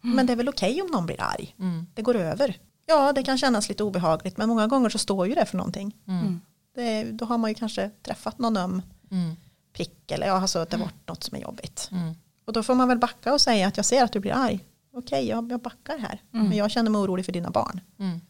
Men 0.00 0.26
det 0.26 0.32
är 0.32 0.36
väl 0.36 0.48
okej 0.48 0.72
okay 0.72 0.82
om 0.82 0.88
någon 0.90 1.06
blir 1.06 1.20
arg. 1.20 1.54
Det 1.94 2.02
går 2.02 2.16
över. 2.16 2.56
Ja, 2.86 3.12
det 3.12 3.22
kan 3.22 3.38
kännas 3.38 3.68
lite 3.68 3.84
obehagligt. 3.84 4.36
Men 4.36 4.48
många 4.48 4.66
gånger 4.66 4.88
så 4.88 4.98
står 4.98 5.26
ju 5.26 5.34
det 5.34 5.46
för 5.46 5.56
någonting. 5.56 5.96
Det, 6.74 7.04
då 7.04 7.24
har 7.24 7.38
man 7.38 7.50
ju 7.50 7.54
kanske 7.54 7.90
träffat 8.02 8.38
någon 8.38 8.56
öm 8.56 8.82
mm. 9.12 9.36
prick 9.72 10.10
eller 10.10 10.26
ja, 10.26 10.32
alltså 10.32 10.66
det 10.70 10.76
varit 10.76 11.08
något 11.08 11.24
som 11.24 11.36
är 11.36 11.42
jobbigt. 11.42 11.88
Mm. 11.92 12.14
Och 12.44 12.52
då 12.52 12.62
får 12.62 12.74
man 12.74 12.88
väl 12.88 12.98
backa 12.98 13.32
och 13.32 13.40
säga 13.40 13.66
att 13.66 13.76
jag 13.76 13.86
ser 13.86 14.04
att 14.04 14.12
du 14.12 14.20
blir 14.20 14.32
arg. 14.32 14.66
Okej, 14.92 15.28
jag, 15.28 15.52
jag 15.52 15.60
backar 15.60 15.98
här. 15.98 16.22
Mm. 16.34 16.48
Men 16.48 16.58
jag 16.58 16.70
känner 16.70 16.90
mig 16.90 16.98
orolig 16.98 17.24
för 17.24 17.32
dina 17.32 17.50
barn. 17.50 17.80
Mm. 17.98 18.20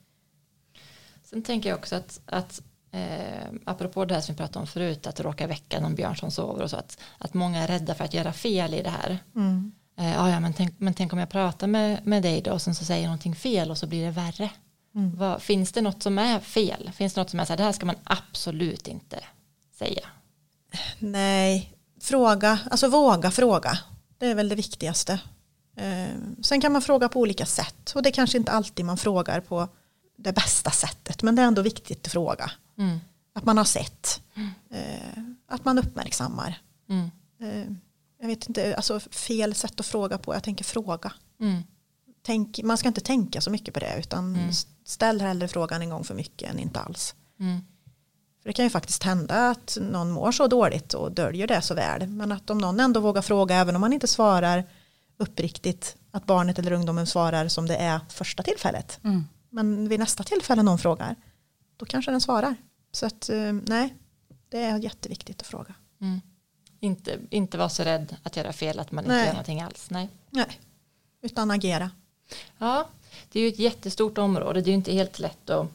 Sen 1.25 1.43
tänker 1.43 1.69
jag 1.69 1.79
också 1.79 1.97
att, 1.97 2.21
att 2.27 2.63
eh, 2.91 3.49
apropå 3.65 4.05
det 4.05 4.15
här 4.15 4.21
som 4.21 4.35
vi 4.35 4.37
pratade 4.37 4.59
om 4.59 4.67
förut, 4.67 5.07
att 5.07 5.21
råka 5.21 5.47
väcka 5.47 5.81
någon 5.81 5.95
björn 5.95 6.17
som 6.17 6.31
sover 6.31 6.63
och 6.63 6.71
så, 6.71 6.77
att, 6.77 6.99
att 7.19 7.35
många 7.35 7.63
är 7.63 7.67
rädda 7.67 7.95
för 7.95 8.05
att 8.05 8.15
göra 8.15 8.33
fel 8.33 8.75
i 8.75 8.83
det 8.83 8.91
här. 8.91 9.19
Mm. 9.35 9.73
Eh, 9.99 10.13
ja, 10.13 10.41
men, 10.41 10.53
tänk, 10.53 10.75
men 10.79 10.95
tänk 10.95 11.13
om 11.13 11.19
jag 11.19 11.31
pratar 11.31 11.67
med, 11.67 12.07
med 12.07 12.23
dig 12.23 12.41
då 12.43 12.53
och 12.53 12.63
sen 12.63 12.75
så 12.75 12.85
säger 12.85 13.03
jag 13.03 13.09
någonting 13.09 13.35
fel 13.35 13.71
och 13.71 13.79
så 13.79 13.87
blir 13.87 14.05
det 14.05 14.11
värre. 14.11 14.51
Mm. 14.95 15.17
Vad, 15.17 15.43
finns 15.43 15.73
det 15.73 15.83
något 15.83 16.03
som 16.03 16.19
är 16.19 16.41
fel? 16.41 16.91
Finns 16.95 17.15
det 17.15 17.21
något 17.21 17.31
som 17.31 17.41
är 17.41 17.45
så 17.45 17.53
här, 17.53 17.57
det 17.57 17.63
här 17.63 17.73
ska 17.73 17.87
man 17.87 17.97
absolut 18.05 18.89
inte 18.89 19.25
säga? 19.73 20.09
Nej, 20.99 21.77
fråga, 22.01 22.59
alltså 22.71 22.89
våga 22.89 23.31
fråga. 23.31 23.79
Det 24.19 24.27
är 24.27 24.35
väl 24.35 24.49
det 24.49 24.55
viktigaste. 24.55 25.21
Eh, 25.77 26.09
sen 26.43 26.61
kan 26.61 26.73
man 26.73 26.83
fråga 26.83 27.09
på 27.09 27.21
olika 27.21 27.47
sätt 27.47 27.93
och 27.95 28.03
det 28.03 28.09
är 28.09 28.13
kanske 28.13 28.39
inte 28.39 28.53
alltid 28.53 28.85
man 28.85 28.97
frågar 28.97 29.41
på 29.41 29.69
det 30.17 30.33
bästa 30.33 30.71
sättet 30.71 31.23
men 31.23 31.37
det 31.37 31.43
är 31.43 31.47
ändå 31.47 31.63
viktigt 31.63 32.07
att 32.07 32.13
fråga. 32.13 32.51
Mm. 32.79 32.99
Att 33.35 33.45
man 33.45 33.59
har 33.59 33.65
sett. 33.65 34.23
Mm. 34.35 34.51
Eh, 34.71 35.23
att 35.49 35.65
man 35.65 35.79
uppmärksammar. 35.79 36.61
Mm. 36.89 37.11
Eh, 37.41 37.73
jag 38.21 38.27
vet 38.27 38.49
inte, 38.49 38.77
alltså 38.77 39.01
fel 39.01 39.55
sätt 39.55 39.81
att 39.81 39.87
fråga 39.87 40.19
på. 40.19 40.35
Jag 40.35 40.43
tänker 40.43 40.65
fråga. 40.65 41.13
Mm. 41.41 41.63
Tänk, 42.23 42.63
man 42.63 42.79
ska 42.79 42.89
inte 42.89 43.01
tänka 43.01 43.41
så 43.41 43.51
mycket 43.51 43.75
på 43.75 43.81
det 43.81 43.97
utan 43.99 44.37
mm. 44.37 44.53
ställ 44.85 45.21
hellre 45.21 45.49
frågan 45.49 45.83
en 45.83 45.91
gång 45.91 46.05
för 46.05 46.15
mycket 46.15 46.51
än 46.51 46.59
inte 46.59 46.81
alls. 46.81 47.15
För 48.43 48.49
det 48.49 48.53
kan 48.53 48.65
ju 48.65 48.71
faktiskt 48.71 49.03
hända 49.03 49.51
att 49.51 49.79
någon 49.81 50.11
mår 50.11 50.33
så 50.33 50.47
dåligt 50.47 50.95
och 50.95 51.13
döljer 51.13 51.47
det 51.47 51.63
så 51.63 51.75
väl. 51.75 52.07
Men 52.07 52.33
att 52.33 52.51
om 52.51 52.59
någon 52.59 52.81
ändå 52.81 53.01
vågar 53.01 53.23
fråga, 53.23 53.57
även 53.57 53.75
om 53.75 53.81
man 53.81 53.93
inte 53.93 54.07
svarar 54.07 54.65
uppriktigt, 55.17 55.97
att 56.11 56.27
barnet 56.27 56.59
eller 56.59 56.73
ungdomen 56.73 57.07
svarar 57.07 57.49
som 57.49 57.67
det 57.67 57.77
är 57.77 58.01
första 58.09 58.43
tillfället. 58.43 59.01
Mm. 59.05 59.25
Men 59.51 59.89
vid 59.89 60.01
nästa 60.01 60.23
tillfälle 60.25 60.63
någon 60.63 60.79
frågar, 60.79 61.17
då 61.77 61.87
kanske 61.87 62.11
den 62.11 62.21
svarar. 62.21 62.57
Så 62.93 63.07
att 63.07 63.29
eh, 63.29 63.53
nej, 63.53 63.95
det 64.49 64.59
är 64.59 64.79
jätteviktigt 64.79 65.41
att 65.41 65.47
fråga. 65.47 65.75
Mm. 66.01 66.21
Inte, 66.81 67.19
inte 67.31 67.59
vara 67.59 67.69
så 67.69 67.83
rädd 67.83 68.17
att 68.23 68.37
göra 68.37 68.53
fel, 68.53 68.79
att 68.79 68.93
man 68.93 69.05
inte 69.05 69.15
nej. 69.15 69.27
gör 69.27 69.33
någonting 69.33 69.61
alls. 69.61 69.91
Nej. 69.91 70.09
nej, 70.31 70.61
utan 71.21 71.51
agera. 71.51 71.91
Ja, 72.59 72.89
det 73.33 73.39
är 73.39 73.43
ju 73.43 73.49
ett 73.49 73.59
jättestort 73.59 74.19
område. 74.19 74.61
Det 74.61 74.69
är 74.69 74.73
ju 74.73 74.77
inte 74.77 74.93
helt 74.93 75.19
lätt 75.19 75.51
att 75.51 75.69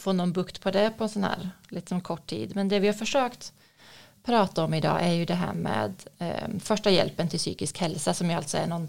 få 0.00 0.12
någon 0.12 0.32
bukt 0.32 0.60
på 0.60 0.70
det 0.70 0.90
på 0.98 1.04
en 1.04 1.10
sån 1.10 1.24
här 1.24 1.50
liksom 1.68 2.00
kort 2.00 2.26
tid. 2.26 2.56
Men 2.56 2.68
det 2.68 2.80
vi 2.80 2.86
har 2.86 2.94
försökt 2.94 3.52
prata 4.24 4.64
om 4.64 4.74
idag 4.74 5.02
är 5.02 5.12
ju 5.12 5.24
det 5.24 5.34
här 5.34 5.52
med 5.52 5.92
eh, 6.18 6.58
första 6.60 6.90
hjälpen 6.90 7.28
till 7.28 7.38
psykisk 7.38 7.78
hälsa 7.78 8.14
som 8.14 8.30
ju 8.30 8.36
alltså 8.36 8.56
är 8.56 8.66
någon 8.66 8.88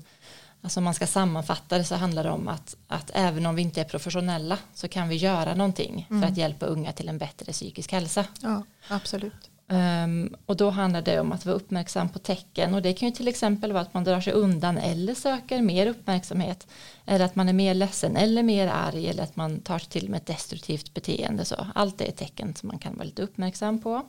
Alltså 0.63 0.79
om 0.79 0.83
man 0.83 0.93
ska 0.93 1.07
sammanfatta 1.07 1.77
det 1.77 1.83
så 1.83 1.95
handlar 1.95 2.23
det 2.23 2.29
om 2.29 2.47
att, 2.47 2.75
att 2.87 3.11
även 3.13 3.45
om 3.45 3.55
vi 3.55 3.61
inte 3.61 3.81
är 3.81 3.85
professionella 3.85 4.57
så 4.73 4.87
kan 4.87 5.09
vi 5.09 5.15
göra 5.15 5.55
någonting 5.55 6.07
mm. 6.09 6.21
för 6.21 6.29
att 6.29 6.37
hjälpa 6.37 6.65
unga 6.65 6.91
till 6.91 7.09
en 7.09 7.17
bättre 7.17 7.51
psykisk 7.51 7.91
hälsa. 7.91 8.25
Ja, 8.41 8.63
absolut. 8.87 9.50
Um, 9.71 10.35
och 10.45 10.57
då 10.57 10.69
handlar 10.69 11.01
det 11.01 11.19
om 11.19 11.31
att 11.31 11.45
vara 11.45 11.55
uppmärksam 11.55 12.09
på 12.09 12.19
tecken. 12.19 12.73
Och 12.73 12.81
det 12.81 12.93
kan 12.93 13.09
ju 13.09 13.15
till 13.15 13.27
exempel 13.27 13.71
vara 13.71 13.81
att 13.81 13.93
man 13.93 14.03
drar 14.03 14.21
sig 14.21 14.33
undan 14.33 14.77
eller 14.77 15.13
söker 15.13 15.61
mer 15.61 15.87
uppmärksamhet. 15.87 16.67
Eller 17.05 17.25
att 17.25 17.35
man 17.35 17.49
är 17.49 17.53
mer 17.53 17.73
ledsen 17.73 18.17
eller 18.17 18.43
mer 18.43 18.67
arg. 18.67 19.07
Eller 19.07 19.23
att 19.23 19.35
man 19.35 19.59
tar 19.59 19.79
sig 19.79 19.89
till 19.89 20.09
med 20.09 20.17
ett 20.17 20.25
destruktivt 20.25 20.93
beteende. 20.93 21.45
Så 21.45 21.67
allt 21.75 21.97
det 21.97 22.07
är 22.07 22.11
tecken 22.11 22.55
som 22.55 22.67
man 22.67 22.79
kan 22.79 22.95
vara 22.95 23.03
lite 23.03 23.21
uppmärksam 23.21 23.81
på. 23.81 24.05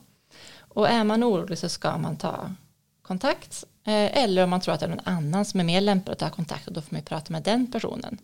Och 0.59 0.89
är 0.89 1.05
man 1.05 1.25
orolig 1.25 1.59
så 1.59 1.69
ska 1.69 1.99
man 1.99 2.17
ta 2.17 2.51
kontakt. 3.03 3.65
Eh, 3.85 4.23
eller 4.23 4.45
om 4.45 4.51
man 4.51 4.61
tror 4.61 4.75
att 4.75 4.81
det 4.81 4.87
är 4.87 4.91
någon 4.91 5.01
annan 5.05 5.45
som 5.45 5.61
är 5.61 5.65
mer 5.65 5.81
lämpad 5.81 6.13
att 6.13 6.19
ta 6.19 6.31
kontakt. 6.31 6.67
Och 6.67 6.73
då 6.73 6.81
får 6.81 6.95
man 6.95 7.03
prata 7.03 7.33
med 7.33 7.43
den 7.43 7.73
personen. 7.73 8.19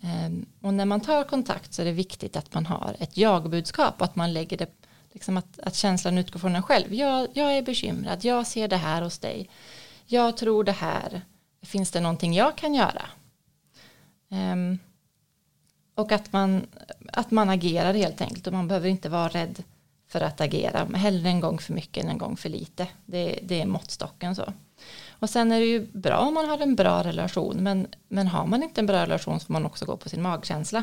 Um, 0.00 0.46
och 0.62 0.74
när 0.74 0.84
man 0.84 1.00
tar 1.00 1.24
kontakt 1.24 1.74
så 1.74 1.82
är 1.82 1.86
det 1.86 1.92
viktigt 1.92 2.36
att 2.36 2.54
man 2.54 2.66
har 2.66 2.96
ett 2.98 3.16
jagbudskap 3.16 3.94
och 3.98 4.04
att 4.04 4.16
man 4.16 4.32
lägger 4.32 4.56
det 4.56 4.87
Liksom 5.18 5.36
att, 5.36 5.58
att 5.58 5.74
känslan 5.74 6.18
utgår 6.18 6.40
från 6.40 6.56
en 6.56 6.62
själv. 6.62 6.94
Jag, 6.94 7.28
jag 7.32 7.56
är 7.56 7.62
bekymrad, 7.62 8.24
jag 8.24 8.46
ser 8.46 8.68
det 8.68 8.76
här 8.76 9.02
hos 9.02 9.18
dig. 9.18 9.50
Jag 10.06 10.36
tror 10.36 10.64
det 10.64 10.72
här. 10.72 11.22
Finns 11.62 11.90
det 11.90 12.00
någonting 12.00 12.34
jag 12.34 12.56
kan 12.56 12.74
göra? 12.74 13.06
Um, 14.28 14.78
och 15.94 16.12
att 16.12 16.32
man, 16.32 16.66
att 17.12 17.30
man 17.30 17.50
agerar 17.50 17.94
helt 17.94 18.20
enkelt 18.20 18.46
och 18.46 18.52
man 18.52 18.68
behöver 18.68 18.88
inte 18.88 19.08
vara 19.08 19.28
rädd 19.28 19.62
för 20.08 20.20
att 20.20 20.40
agera. 20.40 20.84
Hellre 20.84 21.28
en 21.28 21.40
gång 21.40 21.58
för 21.58 21.72
mycket 21.72 22.04
än 22.04 22.10
en 22.10 22.18
gång 22.18 22.36
för 22.36 22.48
lite. 22.48 22.86
Det, 23.06 23.38
det 23.42 23.60
är 23.60 23.66
måttstocken 23.66 24.36
så. 24.36 24.52
Och 25.10 25.30
sen 25.30 25.52
är 25.52 25.60
det 25.60 25.66
ju 25.66 25.86
bra 25.86 26.18
om 26.18 26.34
man 26.34 26.48
har 26.48 26.58
en 26.58 26.76
bra 26.76 27.04
relation 27.04 27.56
men, 27.56 27.86
men 28.08 28.26
har 28.26 28.46
man 28.46 28.62
inte 28.62 28.80
en 28.80 28.86
bra 28.86 29.02
relation 29.02 29.40
så 29.40 29.46
får 29.46 29.52
man 29.52 29.66
också 29.66 29.84
gå 29.84 29.96
på 29.96 30.08
sin 30.08 30.22
magkänsla. 30.22 30.82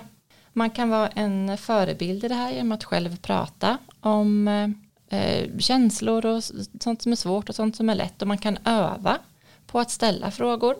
Man 0.58 0.70
kan 0.70 0.90
vara 0.90 1.08
en 1.08 1.58
förebild 1.58 2.24
i 2.24 2.28
det 2.28 2.36
här 2.36 2.52
genom 2.52 2.72
att 2.72 2.84
själv 2.84 3.18
prata 3.18 3.78
om 4.00 4.48
eh, 5.10 5.58
känslor 5.60 6.26
och 6.26 6.44
sånt 6.80 7.02
som 7.02 7.12
är 7.12 7.16
svårt 7.16 7.50
och 7.50 7.56
sånt 7.56 7.76
som 7.76 7.90
är 7.90 7.96
lätt 7.96 8.22
och 8.22 8.28
man 8.28 8.38
kan 8.38 8.58
öva 8.66 9.18
på 9.68 9.80
att 9.80 9.92
ställa 9.92 10.32
frågor. 10.32 10.76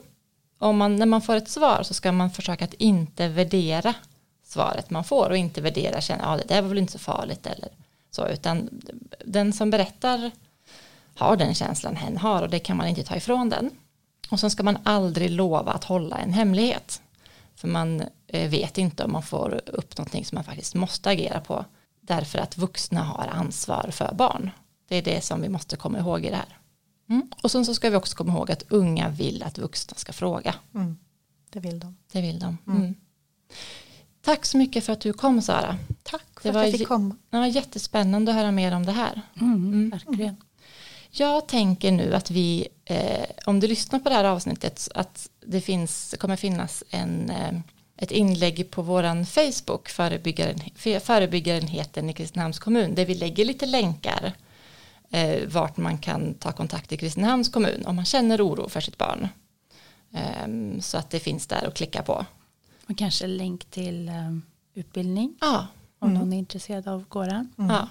Om 0.58 0.76
man, 0.76 0.96
när 0.96 1.06
man 1.06 1.22
får 1.22 1.36
ett 1.36 1.48
svar 1.48 1.82
så 1.82 1.94
ska 1.94 2.12
man 2.12 2.30
försöka 2.30 2.64
att 2.64 2.74
inte 2.74 3.28
värdera 3.28 3.94
svaret 4.44 4.90
man 4.90 5.04
får 5.04 5.30
och 5.30 5.36
inte 5.36 5.60
värdera 5.60 6.00
känna 6.00 6.24
ja 6.24 6.36
det 6.36 6.54
där 6.54 6.62
var 6.62 6.68
väl 6.68 6.78
inte 6.78 6.92
så 6.92 6.98
farligt 6.98 7.46
eller 7.46 7.68
så 8.10 8.28
utan 8.28 8.68
den 9.24 9.52
som 9.52 9.70
berättar 9.70 10.30
har 11.14 11.36
den 11.36 11.54
känslan 11.54 11.96
hen 11.96 12.16
har 12.16 12.42
och 12.42 12.50
det 12.50 12.58
kan 12.58 12.76
man 12.76 12.86
inte 12.86 13.04
ta 13.04 13.16
ifrån 13.16 13.48
den. 13.48 13.70
Och 14.30 14.40
sen 14.40 14.50
ska 14.50 14.62
man 14.62 14.78
aldrig 14.82 15.30
lova 15.30 15.72
att 15.72 15.84
hålla 15.84 16.16
en 16.16 16.32
hemlighet. 16.32 17.02
För 17.56 17.68
man 17.68 18.02
eh, 18.26 18.50
vet 18.50 18.78
inte 18.78 19.04
om 19.04 19.12
man 19.12 19.22
får 19.22 19.60
upp 19.66 19.98
någonting 19.98 20.24
som 20.24 20.36
man 20.36 20.44
faktiskt 20.44 20.74
måste 20.74 21.10
agera 21.10 21.40
på. 21.40 21.64
Därför 22.00 22.38
att 22.38 22.58
vuxna 22.58 23.04
har 23.04 23.26
ansvar 23.26 23.90
för 23.92 24.14
barn. 24.14 24.50
Det 24.88 24.96
är 24.96 25.02
det 25.02 25.20
som 25.24 25.42
vi 25.42 25.48
måste 25.48 25.76
komma 25.76 25.98
ihåg 25.98 26.24
i 26.24 26.30
det 26.30 26.36
här. 26.36 26.58
Mm. 27.08 27.30
Och 27.42 27.50
sen 27.50 27.66
så 27.66 27.74
ska 27.74 27.90
vi 27.90 27.96
också 27.96 28.16
komma 28.16 28.32
ihåg 28.32 28.50
att 28.50 28.64
unga 28.68 29.08
vill 29.08 29.42
att 29.42 29.58
vuxna 29.58 29.94
ska 29.96 30.12
fråga. 30.12 30.54
Mm. 30.74 30.98
Det 31.50 31.60
vill 31.60 31.78
de. 31.78 31.96
Det 32.12 32.20
vill 32.20 32.38
de. 32.38 32.58
Mm. 32.66 32.82
mm. 32.82 32.94
Tack 34.22 34.44
så 34.44 34.56
mycket 34.56 34.84
för 34.84 34.92
att 34.92 35.00
du 35.00 35.12
kom 35.12 35.42
Sara. 35.42 35.78
Tack 36.02 36.40
för 36.40 36.52
det 36.52 36.60
att 36.60 36.66
jag 36.66 36.78
fick 36.78 36.88
komma. 36.88 37.16
Det 37.30 37.38
var 37.38 37.46
jättespännande 37.46 38.30
att 38.32 38.36
höra 38.36 38.52
mer 38.52 38.74
om 38.74 38.86
det 38.86 38.92
här. 38.92 39.22
Mm, 39.40 39.54
mm. 39.54 39.90
verkligen. 39.90 40.36
Jag 41.10 41.48
tänker 41.48 41.92
nu 41.92 42.14
att 42.14 42.30
vi, 42.30 42.68
eh, 42.86 43.26
om 43.44 43.60
du 43.60 43.66
lyssnar 43.66 43.98
på 43.98 44.08
det 44.08 44.14
här 44.14 44.24
avsnittet, 44.24 44.88
att 44.94 45.30
det 45.46 45.60
finns, 45.60 46.14
kommer 46.18 46.36
finnas 46.36 46.84
en, 46.90 47.30
eh, 47.30 47.52
ett 47.96 48.10
inlägg 48.10 48.70
på 48.70 48.82
våran 48.82 49.26
Facebook, 49.26 49.88
förebyggaren, 49.88 50.60
förebyggarenheten 51.00 52.10
i 52.10 52.12
Kristinehamns 52.12 52.58
kommun, 52.58 52.94
där 52.94 53.06
vi 53.06 53.14
lägger 53.14 53.44
lite 53.44 53.66
länkar 53.66 54.32
eh, 55.10 55.48
vart 55.48 55.76
man 55.76 55.98
kan 55.98 56.34
ta 56.34 56.52
kontakt 56.52 56.92
i 56.92 56.96
Kristinehamns 56.96 57.48
kommun 57.48 57.86
om 57.86 57.96
man 57.96 58.04
känner 58.04 58.46
oro 58.46 58.68
för 58.68 58.80
sitt 58.80 58.98
barn. 58.98 59.28
Eh, 60.12 60.80
så 60.80 60.98
att 60.98 61.10
det 61.10 61.20
finns 61.20 61.46
där 61.46 61.66
att 61.66 61.74
klicka 61.74 62.02
på. 62.02 62.26
Och 62.88 62.98
kanske 62.98 63.26
länk 63.26 63.64
till 63.64 64.08
um, 64.08 64.42
utbildning. 64.74 65.36
Ja. 65.40 65.66
Om 65.98 66.08
mm. 66.08 66.20
någon 66.20 66.32
är 66.32 66.38
intresserad 66.38 66.88
av 66.88 67.04
gården. 67.08 67.52
Mm. 67.58 67.70
Ja. 67.70 67.88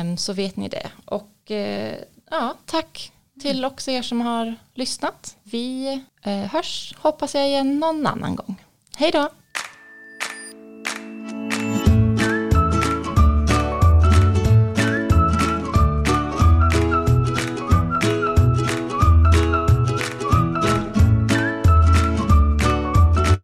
Um, 0.00 0.16
så 0.16 0.32
vet 0.32 0.56
ni 0.56 0.68
det. 0.68 0.90
Och 1.04 1.50
uh, 1.50 1.94
ja, 2.30 2.56
tack 2.66 3.12
till 3.40 3.64
också 3.64 3.90
er 3.90 4.02
som 4.02 4.20
har 4.20 4.54
lyssnat. 4.74 5.36
Vi 5.42 5.92
eh, 6.22 6.38
hörs, 6.38 6.94
hoppas 6.98 7.34
jag 7.34 7.46
igen 7.48 7.80
någon 7.80 8.06
annan 8.06 8.36
gång. 8.36 8.64
Hej 8.96 9.10
då! 9.10 9.28